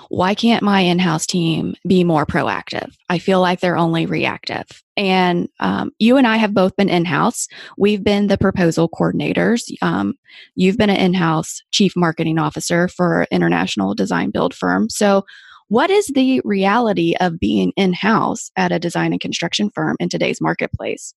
why 0.09 0.35
can't 0.35 0.63
my 0.63 0.81
in 0.81 0.99
house 0.99 1.27
team 1.27 1.75
be 1.87 2.03
more 2.03 2.25
proactive? 2.25 2.95
I 3.11 3.19
feel 3.19 3.41
like 3.41 3.61
they're 3.61 3.77
only 3.77 4.07
reactive. 4.07 4.65
And 4.97 5.51
um, 5.61 5.91
you 5.99 6.17
and 6.17 6.27
I 6.27 6.39
have 6.39 6.55
both 6.55 6.75
been 6.77 6.89
in 6.89 7.05
house. 7.05 7.47
We've 7.77 8.03
been 8.03 8.29
the 8.29 8.39
proposal 8.39 8.89
coordinators. 8.89 9.71
Um, 9.83 10.15
you've 10.55 10.79
been 10.79 10.89
an 10.89 10.97
in 10.97 11.13
house 11.13 11.61
chief 11.73 11.93
marketing 11.95 12.39
officer 12.39 12.89
for 12.89 13.27
international 13.31 13.95
design 13.95 14.31
build 14.31 14.55
firm. 14.55 14.89
So, 14.89 15.25
what 15.69 15.91
is 15.91 16.07
the 16.09 16.41
reality 16.45 17.15
of 17.21 17.39
being 17.39 17.73
in 17.77 17.93
house 17.95 18.51
at 18.57 18.73
a 18.73 18.79
design 18.79 19.13
and 19.13 19.21
construction 19.21 19.71
firm 19.75 19.97
in 20.01 20.09
today's 20.09 20.41
marketplace? 20.41 21.15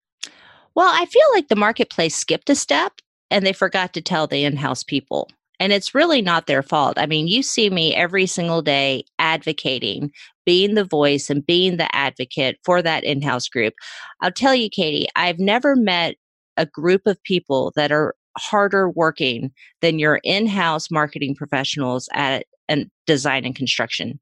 Well, 0.75 0.91
I 0.91 1.05
feel 1.05 1.25
like 1.33 1.47
the 1.47 1.55
marketplace 1.55 2.15
skipped 2.15 2.49
a 2.49 2.55
step 2.55 2.93
and 3.31 3.45
they 3.45 3.53
forgot 3.53 3.93
to 3.93 4.01
tell 4.01 4.27
the 4.27 4.43
in 4.43 4.57
house 4.57 4.83
people. 4.83 5.29
And 5.59 5.71
it's 5.71 5.95
really 5.95 6.21
not 6.21 6.47
their 6.47 6.63
fault. 6.63 6.97
I 6.97 7.05
mean, 7.05 7.27
you 7.27 7.43
see 7.43 7.69
me 7.69 7.95
every 7.95 8.25
single 8.25 8.61
day 8.61 9.05
advocating, 9.19 10.11
being 10.45 10.73
the 10.73 10.83
voice 10.83 11.29
and 11.29 11.45
being 11.45 11.77
the 11.77 11.93
advocate 11.95 12.57
for 12.65 12.81
that 12.81 13.03
in 13.03 13.21
house 13.21 13.47
group. 13.47 13.73
I'll 14.21 14.31
tell 14.31 14.55
you, 14.55 14.69
Katie, 14.69 15.07
I've 15.15 15.39
never 15.39 15.75
met 15.75 16.15
a 16.57 16.65
group 16.65 17.03
of 17.05 17.21
people 17.23 17.71
that 17.75 17.91
are 17.91 18.15
harder 18.37 18.89
working 18.89 19.51
than 19.81 19.99
your 19.99 20.19
in 20.23 20.47
house 20.47 20.89
marketing 20.89 21.35
professionals 21.35 22.09
at 22.13 22.45
a 22.69 22.85
design 23.05 23.45
and 23.45 23.55
construction 23.55 24.19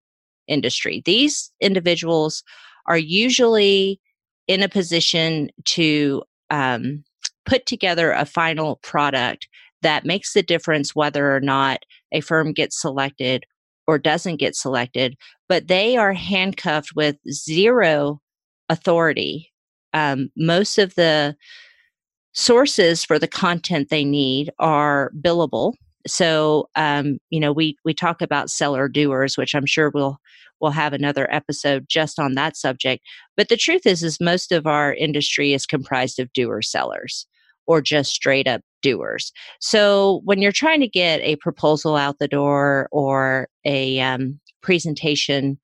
industry. 0.47 1.01
These 1.05 1.51
individuals 1.61 2.43
are 2.87 2.97
usually 2.97 3.99
in 4.47 4.63
a 4.63 4.69
position 4.69 5.49
to 5.65 6.23
um, 6.49 7.03
put 7.45 7.65
together 7.65 8.11
a 8.11 8.25
final 8.25 8.77
product 8.77 9.47
that 9.81 10.05
makes 10.05 10.33
the 10.33 10.43
difference 10.43 10.95
whether 10.95 11.35
or 11.35 11.39
not 11.39 11.79
a 12.11 12.21
firm 12.21 12.53
gets 12.53 12.79
selected 12.79 13.45
or 13.87 13.97
doesn't 13.97 14.37
get 14.37 14.55
selected, 14.55 15.15
but 15.49 15.67
they 15.67 15.97
are 15.97 16.13
handcuffed 16.13 16.91
with 16.95 17.17
zero 17.29 18.21
authority. 18.69 19.51
Um, 19.93 20.29
most 20.37 20.77
of 20.77 20.95
the 20.95 21.35
sources 22.33 23.03
for 23.03 23.19
the 23.19 23.27
content 23.27 23.89
they 23.89 24.05
need 24.05 24.51
are 24.59 25.11
billable. 25.21 25.73
So, 26.07 26.69
um, 26.75 27.17
you 27.29 27.39
know, 27.39 27.51
we 27.51 27.75
we 27.83 27.93
talk 27.93 28.21
about 28.21 28.49
seller 28.49 28.87
doers, 28.87 29.37
which 29.37 29.53
I'm 29.53 29.65
sure 29.65 29.91
we'll 29.93 30.17
we'll 30.59 30.71
have 30.71 30.93
another 30.93 31.31
episode 31.33 31.85
just 31.89 32.19
on 32.19 32.35
that 32.35 32.55
subject. 32.55 33.03
But 33.35 33.49
the 33.49 33.57
truth 33.57 33.85
is, 33.85 34.03
is 34.03 34.21
most 34.21 34.51
of 34.51 34.67
our 34.67 34.93
industry 34.93 35.53
is 35.53 35.65
comprised 35.65 36.19
of 36.19 36.31
doer 36.33 36.61
sellers 36.61 37.27
or 37.67 37.81
just 37.81 38.11
straight 38.11 38.47
up 38.47 38.61
doers. 38.81 39.31
So 39.59 40.21
when 40.23 40.41
you're 40.41 40.51
trying 40.51 40.81
to 40.81 40.87
get 40.87 41.21
a 41.21 41.35
proposal 41.37 41.95
out 41.95 42.19
the 42.19 42.27
door 42.27 42.89
or 42.91 43.47
a 43.65 43.99
um, 43.99 44.39
presentation 44.61 45.59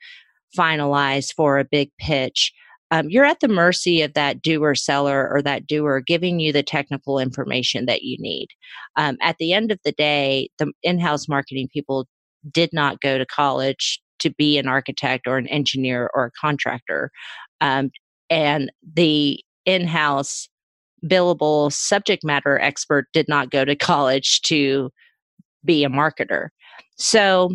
finalized 0.57 1.33
for 1.33 1.57
a 1.57 1.65
big 1.65 1.91
pitch, 1.99 2.53
um, 2.89 3.09
you're 3.09 3.25
at 3.25 3.41
the 3.41 3.49
mercy 3.49 4.01
of 4.01 4.13
that 4.13 4.41
doer 4.41 4.73
seller 4.73 5.29
or 5.29 5.41
that 5.41 5.67
doer 5.67 6.01
giving 6.05 6.39
you 6.39 6.53
the 6.53 6.63
technical 6.63 7.19
information 7.19 7.85
that 7.85 8.03
you 8.03 8.17
need. 8.19 8.47
Um, 8.95 9.17
at 9.21 9.37
the 9.39 9.51
end 9.51 9.71
of 9.71 9.79
the 9.83 9.91
day, 9.91 10.49
the 10.57 10.71
in 10.83 10.99
house 10.99 11.27
marketing 11.27 11.67
people 11.73 12.07
did 12.49 12.69
not 12.71 13.01
go 13.01 13.17
to 13.17 13.25
college 13.25 14.01
to 14.19 14.29
be 14.31 14.57
an 14.57 14.67
architect 14.67 15.27
or 15.27 15.37
an 15.37 15.47
engineer 15.47 16.09
or 16.13 16.25
a 16.25 16.31
contractor. 16.31 17.11
Um, 17.59 17.91
and 18.29 18.71
the 18.95 19.41
in 19.65 19.85
house 19.85 20.47
billable 21.05 21.71
subject 21.71 22.23
matter 22.23 22.59
expert 22.59 23.07
did 23.13 23.27
not 23.27 23.51
go 23.51 23.63
to 23.65 23.75
college 23.75 24.41
to 24.41 24.89
be 25.63 25.83
a 25.83 25.89
marketer. 25.89 26.49
So 26.97 27.51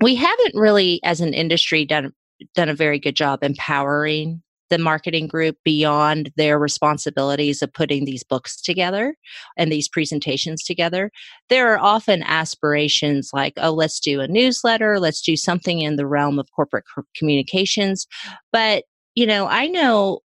we 0.00 0.14
haven't 0.14 0.54
really, 0.54 1.00
as 1.04 1.20
an 1.20 1.34
industry, 1.34 1.84
done 1.84 2.12
done 2.54 2.68
a 2.68 2.74
very 2.74 2.98
good 2.98 3.14
job 3.14 3.42
empowering 3.42 4.42
the 4.72 4.78
marketing 4.78 5.26
group 5.26 5.58
beyond 5.64 6.32
their 6.36 6.58
responsibilities 6.58 7.60
of 7.60 7.72
putting 7.74 8.06
these 8.06 8.24
books 8.24 8.58
together 8.58 9.14
and 9.58 9.70
these 9.70 9.86
presentations 9.86 10.64
together. 10.64 11.10
There 11.50 11.70
are 11.74 11.78
often 11.78 12.22
aspirations 12.22 13.30
like, 13.34 13.52
oh, 13.58 13.72
let's 13.72 14.00
do 14.00 14.20
a 14.20 14.28
newsletter, 14.28 14.98
let's 14.98 15.20
do 15.20 15.36
something 15.36 15.82
in 15.82 15.96
the 15.96 16.06
realm 16.06 16.38
of 16.38 16.50
corporate 16.56 16.86
communications. 17.14 18.06
But, 18.50 18.84
you 19.14 19.26
know, 19.26 19.46
I 19.46 19.66
know 19.66 20.20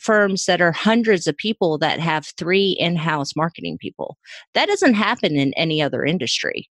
firms 0.00 0.46
that 0.46 0.60
are 0.60 0.72
hundreds 0.72 1.26
of 1.26 1.36
people 1.36 1.78
that 1.78 2.00
have 2.00 2.26
three 2.36 2.76
in-house 2.78 3.36
marketing 3.36 3.78
people. 3.78 4.16
That 4.54 4.66
doesn't 4.66 4.94
happen 4.94 5.36
in 5.36 5.52
any 5.54 5.82
other 5.82 6.04
industry. 6.04 6.68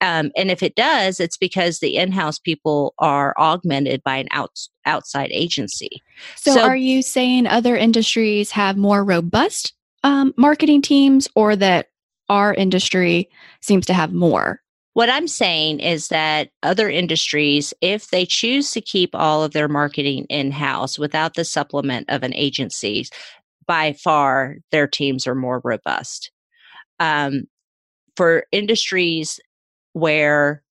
Um, 0.00 0.30
and 0.36 0.50
if 0.50 0.62
it 0.62 0.76
does, 0.76 1.18
it's 1.18 1.36
because 1.36 1.80
the 1.80 1.96
in-house 1.96 2.38
people 2.38 2.94
are 2.98 3.34
augmented 3.36 4.02
by 4.04 4.16
an 4.16 4.28
out, 4.30 4.56
outside 4.86 5.30
agency. 5.32 6.02
So, 6.36 6.54
so, 6.54 6.62
are 6.62 6.76
you 6.76 7.02
saying 7.02 7.46
other 7.46 7.76
industries 7.76 8.52
have 8.52 8.76
more 8.76 9.04
robust 9.04 9.72
um, 10.04 10.32
marketing 10.36 10.82
teams, 10.82 11.28
or 11.34 11.56
that 11.56 11.88
our 12.28 12.54
industry 12.54 13.28
seems 13.60 13.86
to 13.86 13.94
have 13.94 14.12
more? 14.12 14.60
What 14.98 15.10
I'm 15.10 15.28
saying 15.28 15.78
is 15.78 16.08
that 16.08 16.48
other 16.64 16.90
industries, 16.90 17.72
if 17.80 18.10
they 18.10 18.26
choose 18.26 18.72
to 18.72 18.80
keep 18.80 19.10
all 19.14 19.44
of 19.44 19.52
their 19.52 19.68
marketing 19.68 20.26
in 20.28 20.50
house 20.50 20.98
without 20.98 21.34
the 21.34 21.44
supplement 21.44 22.10
of 22.10 22.24
an 22.24 22.34
agency, 22.34 23.06
by 23.64 23.92
far 23.92 24.56
their 24.72 24.88
teams 24.88 25.24
are 25.28 25.36
more 25.36 25.60
robust. 25.62 26.32
Um, 26.98 27.44
for 28.16 28.46
industries 28.50 29.38
where 29.92 30.64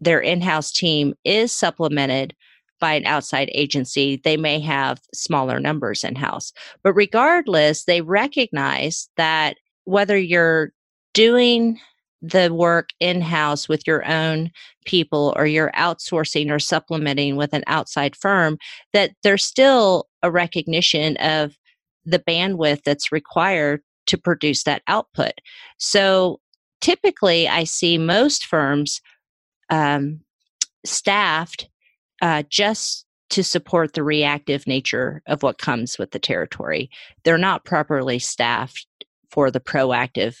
their 0.00 0.20
in 0.20 0.40
house 0.40 0.70
team 0.70 1.12
is 1.24 1.50
supplemented 1.50 2.36
by 2.78 2.94
an 2.94 3.06
outside 3.06 3.50
agency, 3.54 4.20
they 4.22 4.36
may 4.36 4.60
have 4.60 5.00
smaller 5.12 5.58
numbers 5.58 6.04
in 6.04 6.14
house. 6.14 6.52
But 6.84 6.92
regardless, 6.92 7.86
they 7.86 8.02
recognize 8.02 9.08
that 9.16 9.56
whether 9.82 10.16
you're 10.16 10.70
doing 11.12 11.80
the 12.22 12.54
work 12.54 12.90
in 13.00 13.20
house 13.20 13.68
with 13.68 13.86
your 13.86 14.08
own 14.08 14.50
people 14.84 15.32
or 15.36 15.44
you're 15.44 15.72
outsourcing 15.72 16.50
or 16.50 16.58
supplementing 16.58 17.36
with 17.36 17.52
an 17.52 17.64
outside 17.66 18.14
firm, 18.14 18.56
that 18.92 19.10
there's 19.22 19.44
still 19.44 20.08
a 20.22 20.30
recognition 20.30 21.16
of 21.16 21.58
the 22.04 22.20
bandwidth 22.20 22.82
that's 22.84 23.12
required 23.12 23.80
to 24.06 24.16
produce 24.16 24.62
that 24.64 24.82
output. 24.86 25.32
So 25.78 26.40
typically, 26.80 27.48
I 27.48 27.64
see 27.64 27.98
most 27.98 28.46
firms 28.46 29.00
um, 29.70 30.20
staffed 30.84 31.68
uh, 32.20 32.44
just 32.48 33.04
to 33.30 33.42
support 33.42 33.94
the 33.94 34.02
reactive 34.02 34.66
nature 34.66 35.22
of 35.26 35.42
what 35.42 35.58
comes 35.58 35.98
with 35.98 36.10
the 36.10 36.18
territory. 36.18 36.90
They're 37.24 37.38
not 37.38 37.64
properly 37.64 38.18
staffed 38.18 38.86
for 39.30 39.50
the 39.50 39.60
proactive 39.60 40.36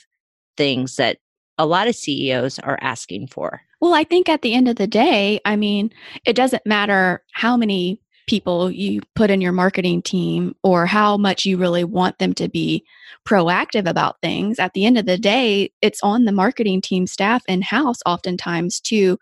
things 0.56 0.96
that 0.96 1.18
a 1.58 1.66
lot 1.66 1.88
of 1.88 1.94
CEOs 1.94 2.58
are 2.60 2.78
asking 2.80 3.28
for. 3.28 3.62
Well, 3.80 3.94
I 3.94 4.04
think 4.04 4.28
at 4.28 4.42
the 4.42 4.54
end 4.54 4.68
of 4.68 4.76
the 4.76 4.86
day, 4.86 5.40
I 5.44 5.56
mean, 5.56 5.92
it 6.24 6.36
doesn't 6.36 6.64
matter 6.64 7.22
how 7.32 7.56
many 7.56 8.00
people 8.28 8.70
you 8.70 9.00
put 9.14 9.30
in 9.30 9.40
your 9.40 9.52
marketing 9.52 10.00
team 10.02 10.54
or 10.62 10.86
how 10.86 11.16
much 11.16 11.44
you 11.44 11.56
really 11.56 11.84
want 11.84 12.18
them 12.18 12.32
to 12.34 12.48
be 12.48 12.84
proactive 13.26 13.88
about 13.88 14.20
things. 14.22 14.58
At 14.58 14.74
the 14.74 14.86
end 14.86 14.98
of 14.98 15.06
the 15.06 15.18
day, 15.18 15.72
it's 15.80 16.00
on 16.02 16.24
the 16.24 16.32
marketing 16.32 16.80
team 16.80 17.06
staff 17.06 17.42
in 17.48 17.62
house 17.62 17.98
oftentimes 18.06 18.80
to 18.82 19.18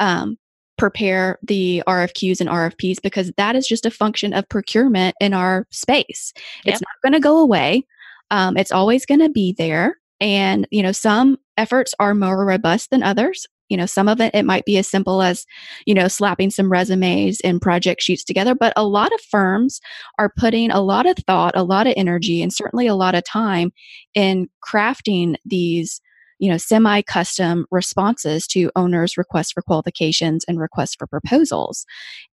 um, 0.00 0.36
prepare 0.76 1.38
the 1.42 1.82
RFQs 1.86 2.40
and 2.40 2.50
RFPs 2.50 3.00
because 3.02 3.32
that 3.36 3.56
is 3.56 3.66
just 3.66 3.86
a 3.86 3.90
function 3.90 4.32
of 4.32 4.48
procurement 4.48 5.16
in 5.20 5.32
our 5.32 5.66
space. 5.70 6.32
Yep. 6.64 6.74
It's 6.74 6.82
not 6.82 7.02
going 7.02 7.14
to 7.14 7.20
go 7.20 7.38
away. 7.38 7.86
Um, 8.30 8.56
it's 8.56 8.72
always 8.72 9.06
going 9.06 9.20
to 9.20 9.30
be 9.30 9.54
there. 9.56 9.98
And, 10.20 10.66
you 10.70 10.82
know, 10.82 10.92
some 10.92 11.38
efforts 11.56 11.94
are 11.98 12.14
more 12.14 12.46
robust 12.46 12.90
than 12.90 13.02
others. 13.02 13.46
You 13.68 13.76
know, 13.76 13.86
some 13.86 14.08
of 14.08 14.20
it, 14.20 14.34
it 14.34 14.44
might 14.44 14.64
be 14.66 14.76
as 14.76 14.86
simple 14.86 15.22
as, 15.22 15.46
you 15.86 15.94
know, 15.94 16.06
slapping 16.06 16.50
some 16.50 16.70
resumes 16.70 17.40
and 17.40 17.62
project 17.62 18.02
sheets 18.02 18.22
together. 18.22 18.54
But 18.54 18.74
a 18.76 18.86
lot 18.86 19.12
of 19.12 19.20
firms 19.22 19.80
are 20.18 20.32
putting 20.36 20.70
a 20.70 20.82
lot 20.82 21.06
of 21.06 21.16
thought, 21.26 21.56
a 21.56 21.62
lot 21.62 21.86
of 21.86 21.94
energy, 21.96 22.42
and 22.42 22.52
certainly 22.52 22.86
a 22.86 22.94
lot 22.94 23.14
of 23.14 23.24
time 23.24 23.72
in 24.14 24.48
crafting 24.66 25.36
these 25.44 26.00
you 26.44 26.50
know 26.50 26.58
semi 26.58 27.00
custom 27.00 27.64
responses 27.70 28.46
to 28.46 28.70
owners 28.76 29.16
requests 29.16 29.52
for 29.52 29.62
qualifications 29.62 30.44
and 30.46 30.60
requests 30.60 30.94
for 30.94 31.06
proposals 31.06 31.86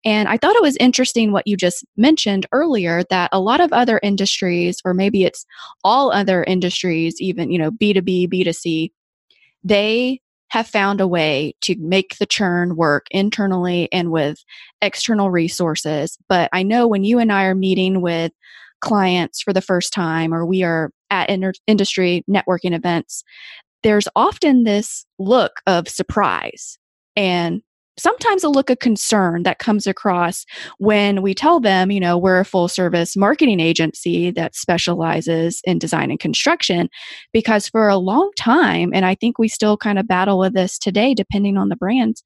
and 0.04 0.28
i 0.28 0.36
thought 0.36 0.56
it 0.56 0.64
was 0.64 0.76
interesting 0.78 1.32
what 1.32 1.46
you 1.46 1.56
just 1.56 1.86
mentioned 1.96 2.48
earlier 2.52 3.04
that 3.12 3.30
a 3.32 3.40
lot 3.40 3.62
of 3.62 3.72
other 3.72 4.00
industries 4.02 4.82
or 4.84 4.96
maybe 4.96 5.24
it's 5.24 5.46
all 5.84 6.12
other 6.12 6.44
industries 6.46 7.22
even 7.22 7.52
you 7.52 7.60
know 7.60 7.70
b2b 7.70 8.28
b2c 8.34 8.92
they 9.64 10.20
have 10.50 10.68
found 10.68 11.00
a 11.00 11.08
way 11.08 11.54
to 11.62 11.76
make 11.78 12.18
the 12.18 12.26
churn 12.26 12.76
work 12.76 13.06
internally 13.12 13.88
and 13.92 14.12
with 14.12 14.44
external 14.82 15.30
resources. 15.30 16.18
But 16.28 16.50
I 16.52 16.64
know 16.64 16.88
when 16.88 17.04
you 17.04 17.20
and 17.20 17.32
I 17.32 17.44
are 17.44 17.54
meeting 17.54 18.02
with 18.02 18.32
clients 18.82 19.42
for 19.42 19.54
the 19.54 19.62
first 19.62 19.94
time 19.94 20.34
or 20.34 20.46
we 20.46 20.64
are 20.64 20.92
at 21.12 21.30
inter- 21.30 21.54
industry 21.68 22.24
networking 22.30 22.76
events, 22.76 23.24
there's 23.84 24.08
often 24.16 24.64
this 24.64 25.06
look 25.18 25.62
of 25.68 25.88
surprise 25.88 26.78
and 27.16 27.62
sometimes 28.00 28.44
a 28.44 28.50
look 28.50 28.70
of 28.70 28.80
concern 28.80 29.44
that 29.44 29.60
comes 29.60 29.86
across 29.86 30.46
when 30.78 31.22
we 31.22 31.34
tell 31.34 31.60
them, 31.60 31.92
you 31.92 32.00
know, 32.00 32.18
we're 32.18 32.40
a 32.40 32.46
full 32.46 32.68
service 32.68 33.16
marketing 33.16 33.60
agency 33.60 34.32
that 34.32 34.56
specializes 34.56 35.62
in 35.66 35.78
design 35.78 36.10
and 36.10 36.20
construction. 36.20 36.90
Because 37.34 37.68
for 37.68 37.90
a 37.90 37.98
long 37.98 38.32
time, 38.38 38.92
and 38.94 39.06
I 39.06 39.16
think 39.16 39.38
we 39.38 39.48
still 39.48 39.78
kind 39.78 40.00
of 40.00 40.08
battle 40.08 40.40
with 40.40 40.54
this 40.54 40.80
today, 40.80 41.14
depending 41.14 41.58
on 41.58 41.70
the 41.70 41.76
brands, 41.76 42.24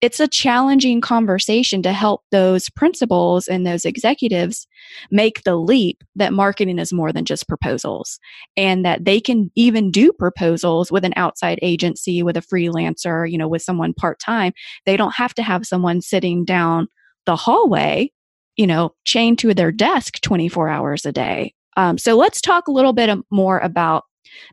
it's 0.00 0.20
a 0.20 0.28
challenging 0.28 1.00
conversation 1.00 1.82
to 1.82 1.92
help 1.92 2.22
those 2.30 2.70
principals 2.70 3.48
and 3.48 3.66
those 3.66 3.84
executives 3.84 4.66
make 5.10 5.42
the 5.42 5.56
leap 5.56 6.04
that 6.14 6.32
marketing 6.32 6.78
is 6.78 6.92
more 6.92 7.12
than 7.12 7.24
just 7.24 7.48
proposals 7.48 8.20
and 8.56 8.84
that 8.84 9.04
they 9.04 9.20
can 9.20 9.50
even 9.56 9.90
do 9.90 10.12
proposals 10.12 10.92
with 10.92 11.04
an 11.04 11.12
outside 11.16 11.58
agency 11.62 12.22
with 12.22 12.36
a 12.36 12.40
freelancer 12.42 13.28
you 13.30 13.38
know 13.38 13.48
with 13.48 13.62
someone 13.62 13.92
part-time. 13.92 14.52
They 14.86 14.96
don't 14.96 15.14
have 15.14 15.34
to 15.34 15.42
have 15.42 15.66
someone 15.66 16.00
sitting 16.00 16.44
down 16.44 16.88
the 17.26 17.36
hallway 17.36 18.10
you 18.56 18.66
know 18.66 18.94
chained 19.04 19.38
to 19.40 19.54
their 19.54 19.72
desk 19.72 20.20
24 20.20 20.68
hours 20.68 21.06
a 21.06 21.12
day. 21.12 21.54
Um, 21.76 21.98
so 21.98 22.16
let's 22.16 22.40
talk 22.40 22.68
a 22.68 22.72
little 22.72 22.92
bit 22.92 23.16
more 23.30 23.58
about 23.58 24.04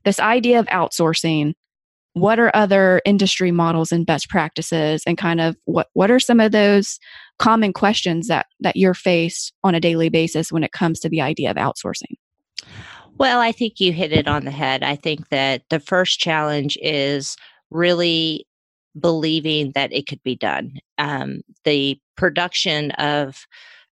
this 0.04 0.20
idea 0.20 0.60
of 0.60 0.68
outsourcing 0.68 1.54
what 2.16 2.40
are 2.40 2.50
other 2.56 3.02
industry 3.04 3.52
models 3.52 3.92
and 3.92 4.06
best 4.06 4.30
practices 4.30 5.04
and 5.06 5.18
kind 5.18 5.42
of 5.42 5.58
what 5.66 5.90
what 5.94 6.10
are 6.10 6.20
some 6.20 6.40
of 6.40 6.54
those 6.54 6.98
common 7.40 7.74
questions 7.74 8.28
that 8.28 8.46
that 8.62 8.78
you're 8.78 8.94
faced 8.94 9.54
on 9.66 9.76
a 9.76 9.82
daily 9.82 10.08
basis 10.08 10.50
when 10.50 10.64
it 10.64 10.72
comes 10.72 11.00
to 11.02 11.10
the 11.10 11.20
idea 11.20 11.52
of 11.52 11.58
outsourcing? 11.58 12.16
Well, 13.18 13.42
I 13.42 13.52
think 13.52 13.82
you 13.82 13.92
hit 13.92 14.14
it 14.14 14.30
on 14.30 14.46
the 14.46 14.52
head. 14.52 14.82
I 14.82 14.96
think 14.96 15.28
that 15.28 15.64
the 15.70 15.80
first 15.80 16.20
challenge 16.20 16.78
is 16.82 17.36
really 17.70 18.48
believing 18.98 19.74
that 19.76 19.92
it 19.92 20.08
could 20.08 20.24
be 20.24 20.38
done. 20.38 20.80
Um, 20.98 21.42
the 21.66 22.00
production 22.16 22.92
of 22.92 23.46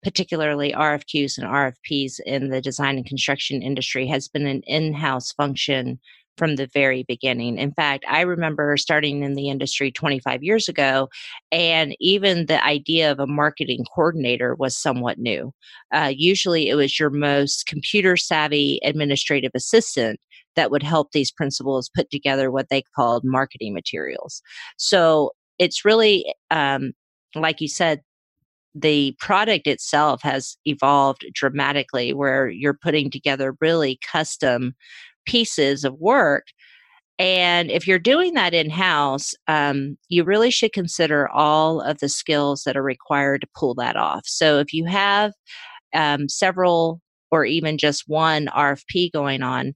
particularly 0.05 0.73
RFQs 0.73 1.39
and 1.39 1.47
RFPs 1.47 2.21
in 2.25 2.51
the 2.51 2.61
design 2.61 2.99
and 2.99 3.07
construction 3.07 3.63
industry 3.63 4.07
has 4.07 4.29
been 4.29 4.47
an 4.47 4.63
in 4.67 4.95
house 4.95 5.33
function 5.33 5.99
from 6.37 6.57
the 6.57 6.67
very 6.67 7.05
beginning. 7.07 7.59
In 7.59 7.73
fact, 7.73 8.05
I 8.09 8.23
remember 8.23 8.77
starting 8.77 9.23
in 9.23 9.35
the 9.35 9.49
industry 9.49 9.91
25 9.91 10.43
years 10.43 10.69
ago, 10.69 11.09
and 11.51 11.95
even 12.01 12.47
the 12.47 12.65
idea 12.65 13.11
of 13.11 13.21
a 13.21 13.27
marketing 13.27 13.85
coordinator 13.95 14.55
was 14.55 14.77
somewhat 14.77 15.19
new. 15.19 15.53
Uh, 15.93 16.13
usually, 16.15 16.69
it 16.69 16.75
was 16.75 16.99
your 16.99 17.11
most 17.11 17.67
computer 17.67 18.17
savvy 18.17 18.81
administrative 18.85 19.53
assistant 19.55 20.19
that 20.57 20.71
would 20.71 20.83
help 20.83 21.13
these 21.13 21.31
principals 21.31 21.91
put 21.95 22.11
together 22.11 22.51
what 22.51 22.69
they 22.69 22.83
called 22.95 23.25
marketing 23.25 23.75
materials. 23.75 24.43
So 24.77 25.33
it's 25.59 25.85
really, 25.85 26.35
um, 26.51 26.93
like 27.35 27.61
you 27.61 27.69
said, 27.69 28.03
the 28.75 29.15
product 29.19 29.67
itself 29.67 30.23
has 30.23 30.57
evolved 30.65 31.27
dramatically 31.35 32.15
where 32.15 32.49
you're 32.49 32.73
putting 32.75 33.11
together 33.11 33.55
really 33.61 33.99
custom 34.11 34.75
pieces 35.27 35.85
of 35.85 35.95
work. 35.99 36.45
And 37.19 37.71
if 37.71 37.87
you're 37.87 37.99
doing 37.99 38.35
that 38.35 38.55
in 38.55 38.71
house, 38.71 39.35
um, 39.47 39.97
you 40.09 40.25
really 40.25 40.51
should 40.51 40.73
consider 40.73 41.29
all 41.29 41.81
of 41.81 41.99
the 42.01 42.09
skills 42.09 42.63
that 42.65 42.77
are 42.77 42.83
required 42.83 43.43
to 43.43 43.49
pull 43.55 43.75
that 43.75 43.97
off. 43.97 44.23
So 44.25 44.59
if 44.59 44.73
you 44.73 44.87
have 44.87 45.33
um, 45.95 46.29
several 46.29 47.01
or 47.31 47.45
even 47.45 47.79
just 47.79 48.05
one 48.07 48.47
RFP 48.47 49.13
going 49.13 49.43
on, 49.43 49.75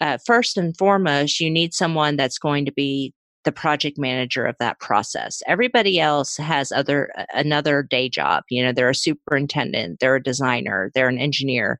uh, 0.00 0.18
first 0.24 0.56
and 0.56 0.76
foremost, 0.76 1.40
you 1.40 1.50
need 1.50 1.74
someone 1.74 2.16
that's 2.16 2.38
going 2.38 2.64
to 2.66 2.72
be 2.72 3.12
the 3.44 3.52
project 3.52 3.96
manager 3.96 4.44
of 4.44 4.56
that 4.58 4.78
process. 4.80 5.40
Everybody 5.46 6.00
else 6.00 6.36
has 6.36 6.72
other 6.72 7.10
another 7.32 7.82
day 7.82 8.08
job. 8.08 8.42
You 8.50 8.64
know, 8.64 8.72
they're 8.72 8.90
a 8.90 8.94
superintendent, 8.94 10.00
they're 10.00 10.16
a 10.16 10.22
designer, 10.22 10.90
they're 10.94 11.08
an 11.08 11.18
engineer. 11.18 11.78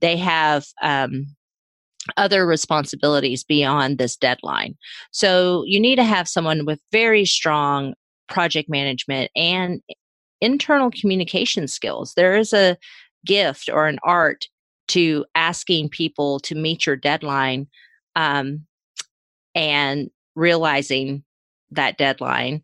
They 0.00 0.16
have 0.16 0.64
um, 0.80 1.26
other 2.16 2.46
responsibilities 2.46 3.44
beyond 3.44 3.98
this 3.98 4.16
deadline. 4.16 4.76
So 5.10 5.64
you 5.66 5.80
need 5.80 5.96
to 5.96 6.04
have 6.04 6.28
someone 6.28 6.64
with 6.64 6.80
very 6.92 7.24
strong 7.24 7.94
project 8.28 8.68
management 8.68 9.30
and 9.36 9.80
internal 10.40 10.90
communication 10.90 11.68
skills. 11.68 12.14
There 12.14 12.36
is 12.36 12.52
a 12.52 12.76
gift 13.26 13.68
or 13.72 13.86
an 13.86 13.98
art 14.04 14.46
to 14.88 15.24
asking 15.34 15.90
people 15.90 16.40
to 16.40 16.54
meet 16.54 16.86
your 16.86 16.96
deadline 16.96 17.66
um, 18.16 18.66
and 19.54 20.10
realizing 20.34 21.24
that 21.70 21.98
deadline 21.98 22.62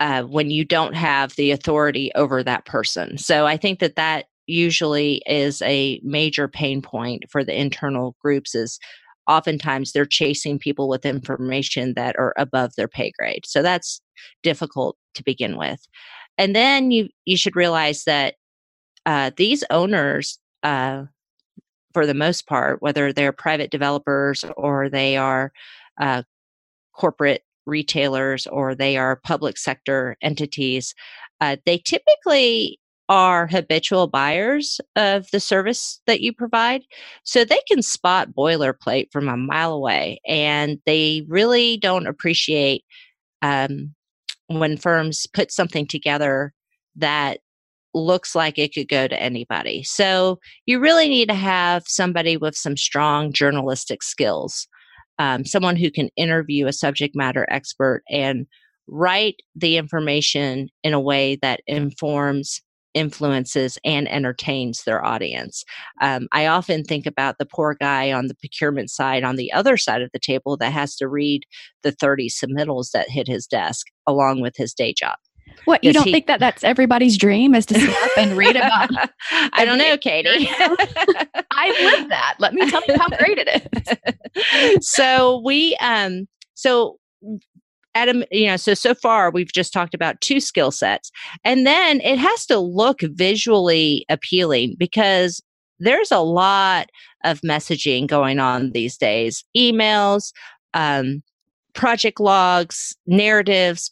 uh, 0.00 0.22
when 0.22 0.50
you 0.50 0.64
don't 0.64 0.94
have 0.94 1.36
the 1.36 1.50
authority 1.50 2.10
over 2.14 2.42
that 2.42 2.64
person. 2.64 3.18
So 3.18 3.46
I 3.46 3.56
think 3.56 3.80
that 3.80 3.96
that 3.96 4.26
usually 4.50 5.22
is 5.26 5.62
a 5.62 6.00
major 6.02 6.48
pain 6.48 6.82
point 6.82 7.24
for 7.30 7.44
the 7.44 7.58
internal 7.58 8.16
groups 8.20 8.54
is 8.54 8.78
oftentimes 9.28 9.92
they're 9.92 10.04
chasing 10.04 10.58
people 10.58 10.88
with 10.88 11.06
information 11.06 11.94
that 11.94 12.16
are 12.18 12.34
above 12.36 12.74
their 12.76 12.88
pay 12.88 13.12
grade. 13.18 13.44
So 13.46 13.62
that's 13.62 14.00
difficult 14.42 14.96
to 15.14 15.22
begin 15.22 15.56
with. 15.56 15.86
And 16.36 16.56
then 16.56 16.90
you 16.90 17.08
you 17.24 17.36
should 17.36 17.56
realize 17.56 18.04
that 18.04 18.34
uh, 19.06 19.30
these 19.36 19.64
owners, 19.70 20.38
uh, 20.62 21.04
for 21.92 22.06
the 22.06 22.14
most 22.14 22.46
part, 22.46 22.82
whether 22.82 23.12
they're 23.12 23.32
private 23.32 23.70
developers 23.70 24.44
or 24.56 24.88
they 24.88 25.16
are 25.16 25.52
uh, 26.00 26.22
corporate 26.92 27.42
retailers 27.66 28.46
or 28.46 28.74
they 28.74 28.96
are 28.96 29.16
public 29.16 29.56
sector 29.58 30.16
entities, 30.22 30.94
uh, 31.40 31.56
they 31.66 31.78
typically 31.78 32.78
are 33.10 33.48
habitual 33.48 34.06
buyers 34.06 34.80
of 34.94 35.26
the 35.32 35.40
service 35.40 36.00
that 36.06 36.20
you 36.20 36.32
provide. 36.32 36.82
So 37.24 37.44
they 37.44 37.60
can 37.68 37.82
spot 37.82 38.28
boilerplate 38.30 39.08
from 39.10 39.28
a 39.28 39.36
mile 39.36 39.72
away 39.72 40.20
and 40.26 40.78
they 40.86 41.26
really 41.28 41.76
don't 41.76 42.06
appreciate 42.06 42.84
um, 43.42 43.92
when 44.46 44.76
firms 44.76 45.26
put 45.34 45.50
something 45.50 45.88
together 45.88 46.54
that 46.96 47.40
looks 47.94 48.36
like 48.36 48.58
it 48.58 48.72
could 48.72 48.88
go 48.88 49.08
to 49.08 49.20
anybody. 49.20 49.82
So 49.82 50.38
you 50.66 50.78
really 50.78 51.08
need 51.08 51.28
to 51.30 51.34
have 51.34 51.82
somebody 51.88 52.36
with 52.36 52.54
some 52.54 52.76
strong 52.76 53.32
journalistic 53.32 54.04
skills, 54.04 54.68
um, 55.18 55.44
someone 55.44 55.74
who 55.74 55.90
can 55.90 56.10
interview 56.16 56.68
a 56.68 56.72
subject 56.72 57.16
matter 57.16 57.44
expert 57.50 58.04
and 58.08 58.46
write 58.86 59.40
the 59.56 59.76
information 59.76 60.68
in 60.84 60.94
a 60.94 61.00
way 61.00 61.38
that 61.42 61.60
informs 61.66 62.62
influences 62.94 63.78
and 63.84 64.10
entertains 64.10 64.84
their 64.84 65.04
audience. 65.04 65.64
Um, 66.00 66.28
I 66.32 66.46
often 66.46 66.84
think 66.84 67.06
about 67.06 67.38
the 67.38 67.46
poor 67.46 67.76
guy 67.80 68.12
on 68.12 68.26
the 68.26 68.34
procurement 68.34 68.90
side 68.90 69.24
on 69.24 69.36
the 69.36 69.52
other 69.52 69.76
side 69.76 70.02
of 70.02 70.10
the 70.12 70.18
table 70.18 70.56
that 70.58 70.72
has 70.72 70.96
to 70.96 71.08
read 71.08 71.44
the 71.82 71.92
30 71.92 72.28
submittals 72.28 72.90
that 72.92 73.10
hit 73.10 73.28
his 73.28 73.46
desk 73.46 73.86
along 74.06 74.40
with 74.40 74.56
his 74.56 74.74
day 74.74 74.92
job. 74.92 75.16
What 75.64 75.84
you 75.84 75.92
don't 75.92 76.04
he, 76.04 76.12
think 76.12 76.26
that 76.26 76.40
that's 76.40 76.64
everybody's 76.64 77.18
dream 77.18 77.54
is 77.54 77.66
to 77.66 77.74
sit 77.78 77.90
up 77.90 78.10
and 78.16 78.36
read 78.36 78.56
about? 78.56 78.90
I 79.32 79.64
don't 79.64 79.78
know, 79.78 79.96
Katie. 79.98 80.48
I 81.50 81.96
live 81.96 82.08
that. 82.08 82.36
Let 82.38 82.54
me 82.54 82.68
tell 82.70 82.82
you 82.88 82.96
how 82.96 83.08
great 83.08 83.38
it 83.38 84.00
is. 84.80 84.88
so 84.88 85.42
we, 85.44 85.76
um, 85.80 86.28
so 86.54 86.98
Adam, 87.94 88.24
you 88.30 88.46
know, 88.46 88.56
so 88.56 88.74
so 88.74 88.94
far 88.94 89.30
we've 89.30 89.52
just 89.52 89.72
talked 89.72 89.94
about 89.94 90.20
two 90.20 90.40
skill 90.40 90.70
sets. 90.70 91.10
And 91.44 91.66
then 91.66 92.00
it 92.02 92.18
has 92.18 92.46
to 92.46 92.58
look 92.58 93.00
visually 93.02 94.04
appealing 94.08 94.76
because 94.78 95.42
there's 95.80 96.12
a 96.12 96.18
lot 96.18 96.90
of 97.24 97.40
messaging 97.40 98.06
going 98.06 98.38
on 98.38 98.72
these 98.72 98.96
days. 98.96 99.44
Emails, 99.56 100.32
um, 100.74 101.22
project 101.74 102.20
logs, 102.20 102.96
narratives, 103.06 103.90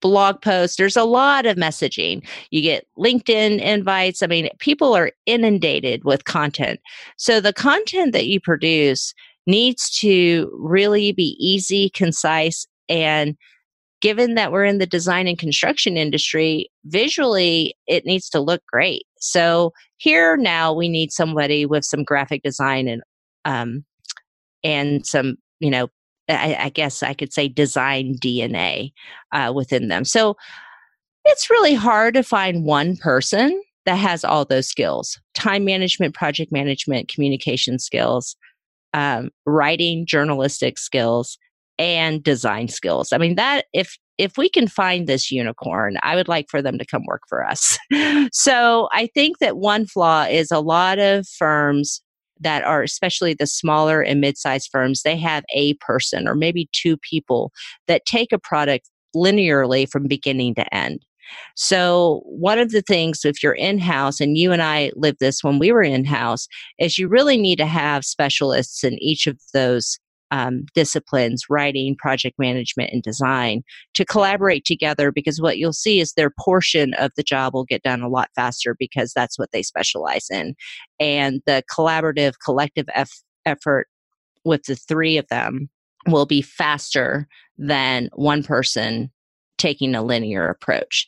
blog 0.00 0.40
posts. 0.40 0.76
There's 0.76 0.96
a 0.96 1.04
lot 1.04 1.46
of 1.46 1.56
messaging. 1.56 2.26
You 2.50 2.62
get 2.62 2.86
LinkedIn 2.98 3.60
invites. 3.60 4.22
I 4.22 4.26
mean, 4.26 4.48
people 4.58 4.94
are 4.94 5.12
inundated 5.26 6.04
with 6.04 6.24
content. 6.24 6.80
So 7.16 7.40
the 7.40 7.52
content 7.52 8.12
that 8.12 8.26
you 8.26 8.40
produce 8.40 9.14
needs 9.46 9.90
to 9.98 10.50
really 10.58 11.12
be 11.12 11.36
easy, 11.38 11.90
concise, 11.90 12.66
and 12.90 13.36
given 14.00 14.34
that 14.34 14.50
we're 14.50 14.64
in 14.64 14.78
the 14.78 14.86
design 14.86 15.28
and 15.28 15.38
construction 15.38 15.96
industry, 15.96 16.70
visually 16.84 17.74
it 17.86 18.04
needs 18.04 18.28
to 18.30 18.40
look 18.40 18.62
great. 18.66 19.04
So 19.18 19.72
here 19.98 20.36
now 20.36 20.72
we 20.72 20.88
need 20.88 21.12
somebody 21.12 21.66
with 21.66 21.84
some 21.84 22.04
graphic 22.04 22.42
design 22.42 22.88
and 22.88 23.02
um, 23.44 23.84
and 24.64 25.06
some 25.06 25.36
you 25.60 25.70
know 25.70 25.88
I, 26.28 26.56
I, 26.60 26.68
guess 26.68 27.02
I 27.02 27.14
could 27.14 27.32
say 27.32 27.48
design 27.48 28.16
DNA 28.22 28.92
uh, 29.32 29.52
within 29.54 29.88
them. 29.88 30.04
So 30.04 30.36
it's 31.24 31.50
really 31.50 31.74
hard 31.74 32.14
to 32.14 32.22
find 32.22 32.64
one 32.64 32.96
person 32.96 33.60
that 33.86 33.96
has 33.96 34.24
all 34.24 34.44
those 34.44 34.68
skills: 34.68 35.18
time 35.34 35.64
management, 35.64 36.14
project 36.14 36.52
management, 36.52 37.08
communication 37.08 37.78
skills, 37.78 38.36
um, 38.94 39.30
writing, 39.46 40.06
journalistic 40.06 40.78
skills, 40.78 41.38
and 41.80 42.22
design 42.22 42.68
skills. 42.68 43.10
I 43.10 43.18
mean, 43.18 43.36
that 43.36 43.64
if 43.72 43.96
if 44.18 44.36
we 44.36 44.50
can 44.50 44.68
find 44.68 45.06
this 45.06 45.32
unicorn, 45.32 45.96
I 46.02 46.14
would 46.14 46.28
like 46.28 46.50
for 46.50 46.60
them 46.60 46.78
to 46.78 46.84
come 46.84 47.06
work 47.06 47.22
for 47.26 47.42
us. 47.44 47.78
so 48.32 48.90
I 48.92 49.08
think 49.14 49.38
that 49.38 49.56
one 49.56 49.86
flaw 49.86 50.26
is 50.28 50.50
a 50.50 50.60
lot 50.60 50.98
of 50.98 51.26
firms 51.26 52.02
that 52.38 52.62
are 52.64 52.82
especially 52.82 53.32
the 53.32 53.46
smaller 53.46 54.02
and 54.02 54.20
mid-sized 54.20 54.68
firms, 54.70 55.02
they 55.02 55.16
have 55.16 55.44
a 55.54 55.74
person 55.74 56.28
or 56.28 56.34
maybe 56.34 56.68
two 56.72 56.98
people 56.98 57.50
that 57.86 58.04
take 58.04 58.30
a 58.32 58.38
product 58.38 58.90
linearly 59.16 59.90
from 59.90 60.06
beginning 60.06 60.54
to 60.54 60.74
end. 60.74 61.04
So, 61.56 62.22
one 62.24 62.58
of 62.58 62.72
the 62.72 62.82
things, 62.82 63.24
if 63.24 63.42
you're 63.42 63.52
in 63.52 63.78
house, 63.78 64.20
and 64.20 64.36
you 64.36 64.52
and 64.52 64.60
I 64.60 64.90
lived 64.96 65.18
this 65.20 65.44
when 65.44 65.58
we 65.58 65.70
were 65.72 65.82
in 65.82 66.04
house, 66.04 66.48
is 66.78 66.98
you 66.98 67.08
really 67.08 67.38
need 67.38 67.56
to 67.56 67.66
have 67.66 68.04
specialists 68.04 68.82
in 68.84 69.00
each 69.02 69.26
of 69.26 69.38
those 69.54 69.98
um, 70.30 70.64
disciplines 70.74 71.44
writing, 71.48 71.96
project 71.96 72.38
management, 72.38 72.90
and 72.92 73.02
design 73.02 73.62
to 73.94 74.04
collaborate 74.04 74.64
together 74.64 75.10
because 75.10 75.40
what 75.40 75.58
you'll 75.58 75.72
see 75.72 76.00
is 76.00 76.12
their 76.12 76.30
portion 76.38 76.94
of 76.94 77.10
the 77.16 77.22
job 77.22 77.54
will 77.54 77.64
get 77.64 77.82
done 77.82 78.02
a 78.02 78.08
lot 78.08 78.30
faster 78.34 78.76
because 78.78 79.12
that's 79.12 79.38
what 79.38 79.50
they 79.52 79.62
specialize 79.62 80.28
in. 80.30 80.54
And 80.98 81.42
the 81.46 81.62
collaborative, 81.74 82.34
collective 82.44 82.86
eff- 82.94 83.22
effort 83.44 83.88
with 84.44 84.62
the 84.64 84.76
three 84.76 85.18
of 85.18 85.26
them 85.28 85.68
will 86.06 86.26
be 86.26 86.42
faster 86.42 87.26
than 87.58 88.08
one 88.14 88.42
person 88.42 89.10
taking 89.58 89.94
a 89.94 90.02
linear 90.02 90.48
approach. 90.48 91.06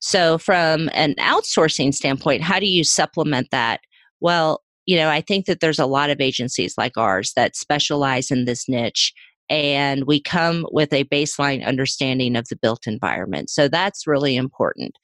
So, 0.00 0.36
from 0.38 0.90
an 0.92 1.14
outsourcing 1.14 1.94
standpoint, 1.94 2.42
how 2.42 2.58
do 2.58 2.66
you 2.66 2.84
supplement 2.84 3.50
that? 3.52 3.80
Well, 4.20 4.63
you 4.86 4.96
know, 4.96 5.08
I 5.08 5.20
think 5.20 5.46
that 5.46 5.60
there's 5.60 5.78
a 5.78 5.86
lot 5.86 6.10
of 6.10 6.20
agencies 6.20 6.74
like 6.76 6.96
ours 6.96 7.32
that 7.36 7.56
specialize 7.56 8.30
in 8.30 8.44
this 8.44 8.68
niche 8.68 9.12
and 9.50 10.04
we 10.04 10.20
come 10.20 10.66
with 10.70 10.92
a 10.92 11.04
baseline 11.04 11.64
understanding 11.64 12.36
of 12.36 12.48
the 12.48 12.56
built 12.56 12.86
environment. 12.86 13.50
So 13.50 13.68
that's 13.68 14.06
really 14.06 14.36
important. 14.36 14.96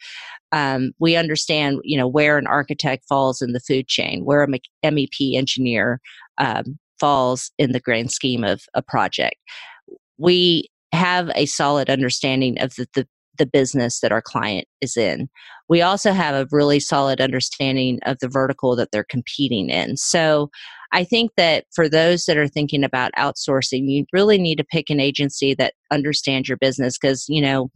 Um, 0.52 0.92
we 0.98 1.16
understand, 1.16 1.78
you 1.84 1.98
know, 1.98 2.08
where 2.08 2.38
an 2.38 2.46
architect 2.46 3.04
falls 3.08 3.42
in 3.42 3.52
the 3.52 3.60
food 3.60 3.86
chain, 3.86 4.24
where 4.24 4.42
a 4.42 4.48
MEP 4.84 5.36
engineer 5.36 6.00
um, 6.38 6.78
falls 6.98 7.50
in 7.58 7.72
the 7.72 7.80
grand 7.80 8.12
scheme 8.12 8.44
of 8.44 8.62
a 8.74 8.82
project. 8.82 9.36
We 10.18 10.68
have 10.92 11.30
a 11.34 11.46
solid 11.46 11.90
understanding 11.90 12.58
of 12.60 12.74
the, 12.76 12.88
the, 12.94 13.06
the 13.38 13.46
business 13.46 14.00
that 14.00 14.12
our 14.12 14.22
client 14.22 14.66
is 14.80 14.96
in. 14.96 15.28
We 15.68 15.82
also 15.82 16.12
have 16.12 16.34
a 16.34 16.48
really 16.50 16.80
solid 16.80 17.20
understanding 17.20 17.98
of 18.04 18.18
the 18.20 18.28
vertical 18.28 18.76
that 18.76 18.90
they're 18.92 19.04
competing 19.08 19.70
in. 19.70 19.96
So 19.96 20.50
I 20.92 21.04
think 21.04 21.32
that 21.36 21.64
for 21.74 21.88
those 21.88 22.24
that 22.24 22.36
are 22.36 22.48
thinking 22.48 22.82
about 22.82 23.12
outsourcing, 23.16 23.88
you 23.88 24.04
really 24.12 24.38
need 24.38 24.56
to 24.56 24.64
pick 24.64 24.90
an 24.90 25.00
agency 25.00 25.54
that 25.54 25.74
understands 25.90 26.48
your 26.48 26.58
business 26.58 26.98
because, 26.98 27.26
you 27.28 27.40
know, 27.40 27.70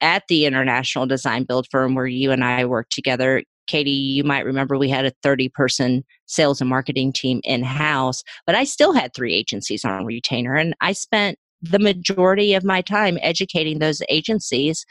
at 0.00 0.24
the 0.28 0.44
international 0.44 1.06
design 1.06 1.44
build 1.44 1.66
firm 1.70 1.94
where 1.94 2.06
you 2.06 2.30
and 2.32 2.44
I 2.44 2.64
worked 2.64 2.92
together, 2.92 3.42
Katie, 3.66 3.90
you 3.90 4.24
might 4.24 4.44
remember 4.44 4.76
we 4.76 4.90
had 4.90 5.06
a 5.06 5.12
30 5.22 5.48
person 5.50 6.04
sales 6.26 6.60
and 6.60 6.70
marketing 6.70 7.12
team 7.12 7.40
in 7.44 7.62
house, 7.62 8.22
but 8.46 8.54
I 8.54 8.64
still 8.64 8.92
had 8.92 9.14
three 9.14 9.34
agencies 9.34 9.84
on 9.84 10.04
retainer. 10.04 10.54
And 10.54 10.74
I 10.80 10.92
spent 10.92 11.38
the 11.70 11.78
majority 11.78 12.54
of 12.54 12.64
my 12.64 12.82
time 12.82 13.18
educating 13.22 13.78
those 13.78 14.02
agencies 14.08 14.84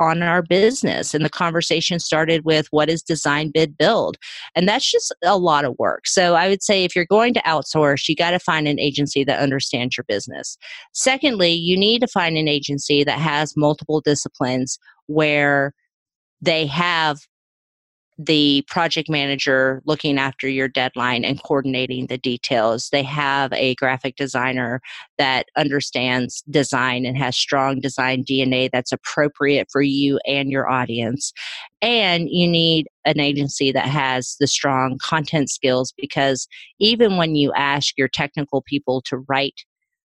on 0.00 0.22
our 0.22 0.42
business. 0.42 1.14
And 1.14 1.24
the 1.24 1.30
conversation 1.30 1.98
started 2.00 2.44
with 2.44 2.66
what 2.70 2.90
is 2.90 3.02
design 3.02 3.50
bid 3.52 3.78
build? 3.78 4.16
And 4.54 4.68
that's 4.68 4.90
just 4.90 5.14
a 5.24 5.38
lot 5.38 5.64
of 5.64 5.76
work. 5.78 6.06
So 6.06 6.34
I 6.34 6.48
would 6.48 6.62
say 6.62 6.84
if 6.84 6.96
you're 6.96 7.06
going 7.06 7.34
to 7.34 7.42
outsource, 7.42 8.08
you 8.08 8.16
got 8.16 8.32
to 8.32 8.40
find 8.40 8.66
an 8.66 8.80
agency 8.80 9.24
that 9.24 9.38
understands 9.38 9.96
your 9.96 10.04
business. 10.08 10.58
Secondly, 10.92 11.52
you 11.52 11.76
need 11.76 12.00
to 12.00 12.08
find 12.08 12.36
an 12.36 12.48
agency 12.48 13.04
that 13.04 13.18
has 13.18 13.56
multiple 13.56 14.00
disciplines 14.00 14.78
where 15.06 15.72
they 16.40 16.66
have 16.66 17.20
the 18.16 18.64
project 18.68 19.08
manager 19.08 19.82
looking 19.86 20.18
after 20.18 20.48
your 20.48 20.68
deadline 20.68 21.24
and 21.24 21.42
coordinating 21.42 22.06
the 22.06 22.18
details. 22.18 22.88
They 22.90 23.02
have 23.02 23.52
a 23.52 23.74
graphic 23.74 24.16
designer 24.16 24.80
that 25.18 25.46
understands 25.56 26.42
design 26.48 27.06
and 27.06 27.16
has 27.18 27.36
strong 27.36 27.80
design 27.80 28.24
DNA 28.24 28.70
that's 28.72 28.92
appropriate 28.92 29.68
for 29.70 29.82
you 29.82 30.20
and 30.26 30.50
your 30.50 30.70
audience. 30.70 31.32
And 31.82 32.28
you 32.30 32.46
need 32.46 32.86
an 33.04 33.18
agency 33.18 33.72
that 33.72 33.86
has 33.86 34.36
the 34.38 34.46
strong 34.46 34.98
content 35.02 35.50
skills 35.50 35.92
because 35.96 36.46
even 36.78 37.16
when 37.16 37.34
you 37.34 37.52
ask 37.54 37.98
your 37.98 38.08
technical 38.08 38.62
people 38.62 39.02
to 39.06 39.18
write, 39.28 39.64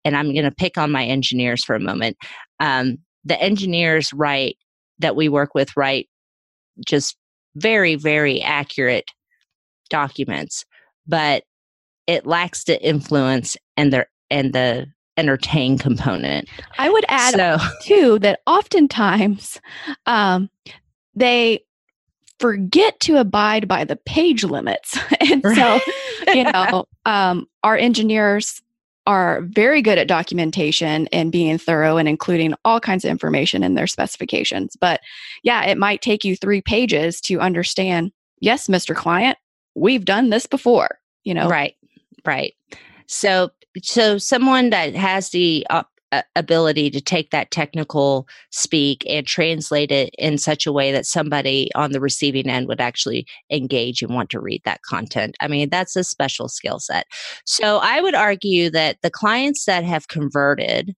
and 0.05 0.15
I'm 0.15 0.33
going 0.33 0.45
to 0.45 0.51
pick 0.51 0.77
on 0.77 0.91
my 0.91 1.03
engineers 1.03 1.63
for 1.63 1.75
a 1.75 1.79
moment, 1.79 2.15
um, 2.59 2.99
the 3.25 3.41
engineers 3.41 4.13
write 4.13 4.57
that 4.99 5.15
we 5.15 5.29
work 5.29 5.53
with 5.53 5.75
write 5.75 6.07
just 6.85 7.17
very, 7.57 7.95
very 7.95 8.41
accurate 8.41 9.05
documents, 9.89 10.65
but 11.07 11.43
it 12.07 12.25
lacks 12.25 12.63
the 12.63 12.81
influence 12.83 13.57
and 13.75 13.91
the 13.91 14.05
and 14.29 14.53
the 14.53 14.87
entertain 15.17 15.77
component. 15.77 16.47
I 16.77 16.89
would 16.89 17.05
add 17.07 17.33
so, 17.33 17.57
too 17.81 18.19
that 18.19 18.39
oftentimes 18.45 19.59
um, 20.05 20.49
they 21.15 21.61
forget 22.39 22.99
to 23.01 23.17
abide 23.17 23.67
by 23.67 23.83
the 23.83 23.95
page 23.95 24.43
limits, 24.43 24.97
and 25.19 25.43
so 25.43 25.79
you 26.33 26.43
know 26.43 26.85
um, 27.05 27.47
our 27.63 27.75
engineers 27.75 28.61
are 29.07 29.41
very 29.43 29.81
good 29.81 29.97
at 29.97 30.07
documentation 30.07 31.07
and 31.13 31.31
being 31.31 31.57
thorough 31.57 31.95
and 31.95 32.09
including 32.09 32.53
all 32.65 32.79
kinds 32.81 33.05
of 33.05 33.09
information 33.09 33.63
in 33.63 33.73
their 33.73 33.87
specifications. 33.87 34.75
But 34.79 34.99
yeah, 35.43 35.63
it 35.63 35.77
might 35.77 36.01
take 36.01 36.25
you 36.25 36.35
three 36.35 36.61
pages 36.61 37.21
to 37.21 37.39
understand, 37.39 38.11
yes, 38.41 38.67
Mr. 38.67 38.93
Client, 38.93 39.37
we've 39.75 40.03
done 40.03 40.29
this 40.29 40.45
before, 40.45 40.99
you 41.23 41.33
know? 41.33 41.47
Right, 41.47 41.75
right. 42.25 42.53
So, 43.07 43.49
so 43.81 44.17
someone 44.17 44.71
that 44.71 44.93
has 44.93 45.29
the 45.29 45.65
uh, 45.69 45.83
ability 46.35 46.89
to 46.89 47.01
take 47.01 47.31
that 47.31 47.51
technical 47.51 48.27
speak 48.51 49.03
and 49.09 49.27
translate 49.27 49.91
it 49.91 50.09
in 50.17 50.37
such 50.37 50.65
a 50.65 50.71
way 50.71 50.91
that 50.91 51.05
somebody 51.05 51.69
on 51.75 51.91
the 51.91 51.99
receiving 51.99 52.49
end 52.49 52.67
would 52.67 52.79
actually 52.79 53.25
engage 53.51 54.01
and 54.01 54.13
want 54.13 54.29
to 54.29 54.39
read 54.39 54.61
that 54.63 54.81
content. 54.83 55.35
I 55.41 55.47
mean, 55.47 55.69
that's 55.69 55.95
a 55.95 56.03
special 56.03 56.47
skill 56.47 56.79
set. 56.79 57.05
So 57.45 57.79
I 57.79 57.99
would 57.99 58.15
argue 58.15 58.69
that 58.69 58.97
the 59.01 59.09
clients 59.09 59.65
that 59.65 59.83
have 59.83 60.07
converted 60.07 60.95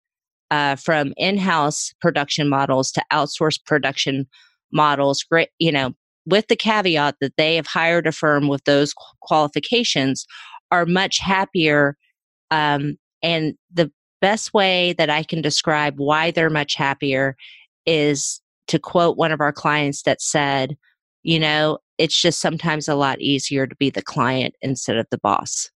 uh, 0.52 0.76
from 0.76 1.14
in-house 1.18 1.94
production 2.02 2.50
models 2.50 2.92
to 2.92 3.04
outsourced 3.12 3.64
production 3.66 4.28
models, 4.72 5.24
great, 5.24 5.50
you 5.60 5.72
know, 5.72 5.94
with 6.26 6.48
the 6.48 6.56
caveat 6.58 7.16
that 7.22 7.38
they 7.38 7.56
have 7.56 7.68
hired 7.68 8.08
a 8.08 8.12
firm 8.12 8.50
with 8.50 8.64
those 8.66 8.94
qualifications, 9.22 10.26
are 10.72 10.86
much 10.86 11.20
happier 11.20 11.96
um, 12.52 12.98
and 13.22 13.56
the 13.74 13.90
best 14.22 14.54
way 14.54 14.94
that 14.94 15.10
I 15.10 15.24
can 15.24 15.42
describe 15.42 15.96
why 15.98 16.32
they're 16.32 16.50
much 16.50 16.76
happier 16.76 17.36
is 17.86 18.42
to 18.68 18.80
quote 18.80 19.18
one 19.18 19.32
of 19.32 19.42
our 19.42 19.54
clients 19.54 20.04
that 20.04 20.22
said, 20.22 20.78
you 21.24 21.40
know, 21.40 21.80
it's 21.98 22.20
just 22.20 22.40
sometimes 22.40 22.88
a 22.88 22.96
lot 22.96 23.22
easier 23.22 23.66
to 23.66 23.76
be 23.76 23.90
the 23.90 24.02
client 24.02 24.56
instead 24.62 24.98
of 24.98 25.08
the 25.10 25.18
boss. 25.18 25.70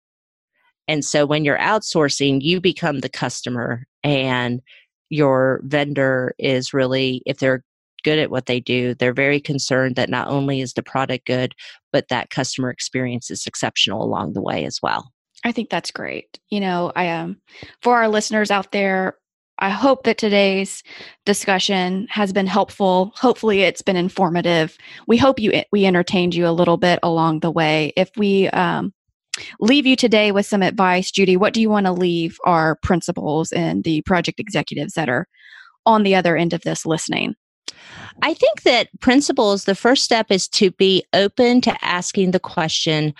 And 0.87 1.05
so 1.05 1.25
when 1.25 1.45
you're 1.45 1.59
outsourcing, 1.59 2.41
you 2.41 2.59
become 2.59 2.99
the 2.99 3.09
customer 3.09 3.85
and 4.03 4.61
your 5.09 5.61
vendor 5.63 6.33
is 6.39 6.73
really, 6.73 7.21
if 7.25 7.39
they're 7.39 7.63
good 8.03 8.19
at 8.19 8.31
what 8.31 8.47
they 8.47 8.59
do, 8.59 8.93
they're 8.95 9.13
very 9.13 9.39
concerned 9.39 9.95
that 9.95 10.09
not 10.09 10.27
only 10.27 10.61
is 10.61 10.73
the 10.73 10.83
product 10.83 11.25
good, 11.27 11.53
but 11.91 12.07
that 12.09 12.29
customer 12.29 12.69
experience 12.69 13.29
is 13.29 13.45
exceptional 13.45 14.03
along 14.03 14.33
the 14.33 14.41
way 14.41 14.65
as 14.65 14.79
well. 14.81 15.11
I 15.43 15.51
think 15.51 15.69
that's 15.69 15.91
great. 15.91 16.39
You 16.49 16.59
know, 16.59 16.91
I 16.95 17.09
um 17.09 17.37
for 17.81 17.97
our 17.97 18.09
listeners 18.09 18.51
out 18.51 18.71
there, 18.71 19.15
I 19.59 19.69
hope 19.69 20.03
that 20.03 20.17
today's 20.17 20.83
discussion 21.25 22.07
has 22.09 22.33
been 22.33 22.47
helpful. 22.47 23.11
Hopefully 23.15 23.61
it's 23.61 23.81
been 23.81 23.95
informative. 23.95 24.77
We 25.07 25.17
hope 25.17 25.39
you 25.39 25.63
we 25.71 25.85
entertained 25.85 26.35
you 26.35 26.47
a 26.47 26.51
little 26.51 26.77
bit 26.77 26.99
along 27.03 27.39
the 27.39 27.51
way. 27.51 27.93
If 27.95 28.09
we 28.17 28.49
um 28.49 28.93
leave 29.59 29.85
you 29.85 29.95
today 29.95 30.31
with 30.31 30.45
some 30.45 30.61
advice, 30.61 31.11
Judy, 31.11 31.37
what 31.37 31.53
do 31.53 31.61
you 31.61 31.69
want 31.69 31.85
to 31.85 31.93
leave 31.93 32.37
our 32.45 32.77
principals 32.83 33.51
and 33.51 33.83
the 33.83 34.01
project 34.01 34.39
executives 34.39 34.93
that 34.93 35.09
are 35.09 35.27
on 35.85 36.03
the 36.03 36.15
other 36.15 36.35
end 36.35 36.53
of 36.53 36.61
this 36.61 36.85
listening? 36.85 37.35
I 38.21 38.33
think 38.33 38.63
that 38.63 38.89
principals, 38.99 39.63
the 39.63 39.75
first 39.75 40.03
step 40.03 40.27
is 40.29 40.47
to 40.49 40.71
be 40.71 41.03
open 41.13 41.61
to 41.61 41.85
asking 41.85 42.31
the 42.31 42.39
question 42.39 43.13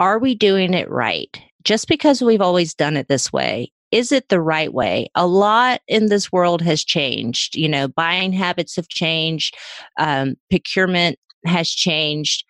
are 0.00 0.18
we 0.18 0.34
doing 0.34 0.74
it 0.74 0.90
right? 0.90 1.40
Just 1.62 1.88
because 1.88 2.22
we've 2.22 2.40
always 2.40 2.74
done 2.74 2.96
it 2.96 3.08
this 3.08 3.32
way, 3.32 3.72
is 3.90 4.12
it 4.12 4.28
the 4.28 4.40
right 4.40 4.72
way? 4.72 5.08
A 5.14 5.26
lot 5.26 5.80
in 5.86 6.06
this 6.06 6.32
world 6.32 6.60
has 6.62 6.84
changed. 6.84 7.56
You 7.56 7.68
know, 7.68 7.88
buying 7.88 8.32
habits 8.32 8.76
have 8.76 8.88
changed, 8.88 9.56
um, 9.98 10.34
procurement 10.50 11.18
has 11.46 11.70
changed, 11.70 12.44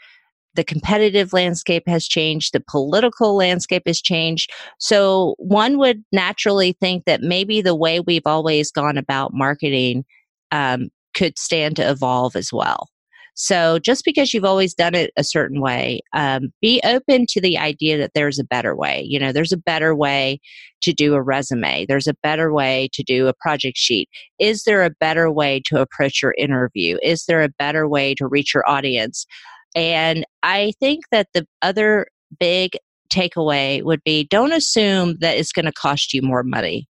the 0.55 0.65
competitive 0.65 1.33
landscape 1.33 1.85
has 1.87 2.07
changed, 2.07 2.53
the 2.53 2.65
political 2.67 3.37
landscape 3.37 3.83
has 3.87 4.01
changed. 4.01 4.51
So 4.79 5.35
one 5.39 5.79
would 5.79 6.05
naturally 6.13 6.77
think 6.81 7.05
that 7.05 7.23
maybe 7.23 7.61
the 7.61 7.75
way 7.75 8.01
we've 8.01 8.27
always 8.27 8.71
gone 8.71 8.97
about 8.97 9.35
marketing 9.35 10.05
um, 10.51 10.89
could 11.15 11.39
stand 11.39 11.77
to 11.77 11.91
evolve 11.91 12.37
as 12.37 12.53
well. 12.53 12.89
So 13.35 13.79
just 13.81 14.05
because 14.05 14.33
you've 14.33 14.45
always 14.45 14.75
done 14.75 14.95
it 14.95 15.11
a 15.17 15.25
certain 15.25 15.61
way, 15.61 16.01
um, 16.13 16.53
be 16.61 16.81
open 16.85 17.27
to 17.31 17.41
the 17.41 17.59
idea 17.59 17.99
that 17.99 18.13
there's 18.15 18.39
a 18.39 18.45
better 18.45 18.77
way. 18.77 19.05
You 19.09 19.19
know, 19.19 19.33
there's 19.33 19.53
a 19.53 19.57
better 19.57 19.95
way 19.95 20.41
to 20.83 20.93
do 20.93 21.15
a 21.15 21.23
resume. 21.23 21.85
There's 21.87 22.07
a 22.07 22.15
better 22.23 22.53
way 22.53 22.89
to 22.93 23.03
do 23.03 23.27
a 23.27 23.35
project 23.35 23.77
sheet. 23.77 24.09
Is 24.39 24.63
there 24.65 24.85
a 24.85 24.91
better 24.91 25.31
way 25.31 25.61
to 25.67 25.81
approach 25.81 26.23
your 26.23 26.35
interview? 26.39 26.97
Is 27.03 27.25
there 27.27 27.43
a 27.43 27.49
better 27.49 27.89
way 27.89 28.15
to 28.15 28.27
reach 28.27 28.55
your 28.55 28.69
audience? 28.69 29.27
And 29.75 30.25
I 30.43 30.73
think 30.79 31.05
that 31.11 31.29
the 31.35 31.47
other 31.61 32.07
big 32.39 32.77
takeaway 33.15 33.83
would 33.83 34.03
be 34.05 34.25
don't 34.25 34.53
assume 34.53 35.17
that 35.21 35.37
it's 35.37 35.53
going 35.53 35.65
to 35.65 35.73
cost 35.73 36.13
you 36.13 36.23
more 36.23 36.43
money 36.43 36.89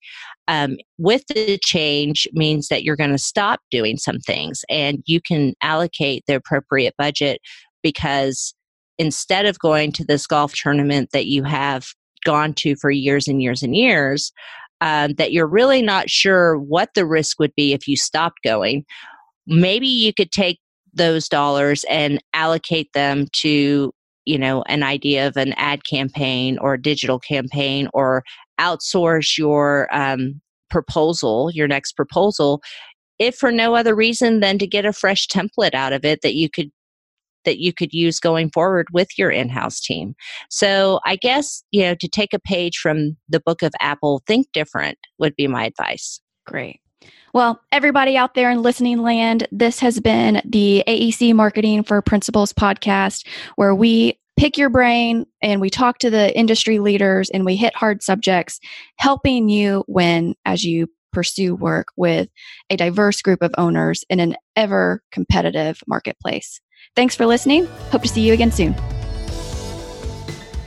um, 0.47 0.77
with 0.97 1.23
the 1.27 1.57
change 1.63 2.27
means 2.33 2.67
that 2.67 2.83
you're 2.83 2.95
going 2.95 3.11
to 3.11 3.17
stop 3.17 3.61
doing 3.71 3.97
some 3.97 4.19
things 4.19 4.63
and 4.69 5.01
you 5.05 5.21
can 5.21 5.53
allocate 5.61 6.23
the 6.27 6.35
appropriate 6.35 6.93
budget 6.97 7.39
because 7.81 8.53
instead 8.97 9.45
of 9.45 9.59
going 9.59 9.91
to 9.93 10.05
this 10.05 10.27
golf 10.27 10.53
tournament 10.53 11.09
that 11.13 11.27
you 11.27 11.43
have 11.43 11.87
gone 12.25 12.53
to 12.53 12.75
for 12.75 12.91
years 12.91 13.27
and 13.27 13.41
years 13.41 13.63
and 13.63 13.75
years, 13.75 14.31
um, 14.81 15.13
that 15.13 15.31
you're 15.31 15.47
really 15.47 15.81
not 15.81 16.09
sure 16.09 16.57
what 16.57 16.89
the 16.93 17.05
risk 17.05 17.39
would 17.39 17.53
be 17.55 17.73
if 17.73 17.87
you 17.87 17.95
stopped 17.95 18.39
going. 18.43 18.85
maybe 19.45 19.87
you 19.87 20.13
could 20.13 20.31
take 20.31 20.59
those 20.93 21.27
dollars 21.27 21.83
and 21.89 22.23
allocate 22.33 22.89
them 22.93 23.27
to 23.33 23.91
you 24.25 24.37
know 24.37 24.63
an 24.63 24.83
idea 24.83 25.27
of 25.27 25.37
an 25.37 25.53
ad 25.53 25.85
campaign 25.85 26.57
or 26.59 26.75
a 26.75 26.81
digital 26.81 27.19
campaign 27.19 27.87
or 27.93 28.23
outsource 28.59 29.37
your 29.37 29.87
um, 29.95 30.41
proposal 30.69 31.51
your 31.53 31.67
next 31.67 31.93
proposal 31.93 32.61
if 33.19 33.35
for 33.35 33.51
no 33.51 33.75
other 33.75 33.95
reason 33.95 34.39
than 34.39 34.57
to 34.57 34.67
get 34.67 34.85
a 34.85 34.93
fresh 34.93 35.27
template 35.27 35.73
out 35.73 35.93
of 35.93 36.03
it 36.03 36.21
that 36.21 36.35
you 36.35 36.49
could 36.49 36.71
that 37.45 37.59
you 37.59 37.73
could 37.73 37.93
use 37.93 38.19
going 38.19 38.49
forward 38.49 38.87
with 38.93 39.09
your 39.17 39.29
in-house 39.29 39.81
team. 39.81 40.15
So 40.49 40.99
I 41.05 41.17
guess, 41.17 41.63
you 41.71 41.83
know, 41.83 41.95
to 41.95 42.07
take 42.07 42.33
a 42.33 42.39
page 42.39 42.77
from 42.77 43.17
the 43.27 43.41
book 43.41 43.61
of 43.61 43.73
Apple, 43.81 44.21
think 44.25 44.47
different 44.53 44.97
would 45.19 45.35
be 45.35 45.47
my 45.47 45.65
advice. 45.65 46.21
Great. 46.45 46.79
Well, 47.33 47.59
everybody 47.71 48.15
out 48.15 48.35
there 48.35 48.51
in 48.51 48.61
listening 48.61 49.01
land, 49.01 49.47
this 49.51 49.79
has 49.79 49.99
been 49.99 50.39
the 50.45 50.83
AEC 50.87 51.33
Marketing 51.33 51.81
for 51.81 51.99
Principals 52.03 52.53
podcast, 52.53 53.25
where 53.55 53.73
we 53.73 54.19
pick 54.37 54.55
your 54.55 54.69
brain 54.69 55.25
and 55.41 55.59
we 55.59 55.71
talk 55.71 55.97
to 55.99 56.11
the 56.11 56.37
industry 56.37 56.77
leaders 56.77 57.31
and 57.31 57.43
we 57.43 57.55
hit 57.55 57.75
hard 57.75 58.03
subjects, 58.03 58.59
helping 58.97 59.49
you 59.49 59.83
win 59.87 60.35
as 60.45 60.63
you 60.63 60.87
pursue 61.11 61.55
work 61.55 61.87
with 61.97 62.29
a 62.69 62.77
diverse 62.77 63.19
group 63.23 63.41
of 63.41 63.51
owners 63.57 64.05
in 64.11 64.19
an 64.19 64.35
ever 64.55 65.01
competitive 65.11 65.81
marketplace. 65.87 66.61
Thanks 66.95 67.15
for 67.15 67.25
listening. 67.25 67.65
Hope 67.89 68.03
to 68.03 68.07
see 68.07 68.21
you 68.21 68.33
again 68.33 68.51
soon. 68.51 68.75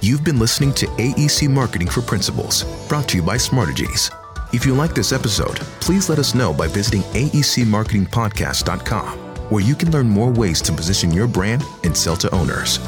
You've 0.00 0.24
been 0.24 0.40
listening 0.40 0.74
to 0.74 0.86
AEC 0.86 1.48
Marketing 1.48 1.88
for 1.88 2.00
Principals, 2.00 2.64
brought 2.88 3.08
to 3.10 3.16
you 3.16 3.22
by 3.22 3.36
Smartegies. 3.36 4.10
If 4.56 4.64
you 4.64 4.74
like 4.74 4.94
this 4.94 5.12
episode, 5.12 5.58
please 5.82 6.08
let 6.08 6.18
us 6.18 6.34
know 6.34 6.54
by 6.54 6.66
visiting 6.66 7.02
aecmarketingpodcast.com, 7.12 9.18
where 9.50 9.62
you 9.62 9.74
can 9.74 9.90
learn 9.90 10.08
more 10.08 10.30
ways 10.30 10.62
to 10.62 10.72
position 10.72 11.12
your 11.12 11.26
brand 11.26 11.62
and 11.84 11.94
sell 11.94 12.16
to 12.16 12.34
owners. 12.34 12.78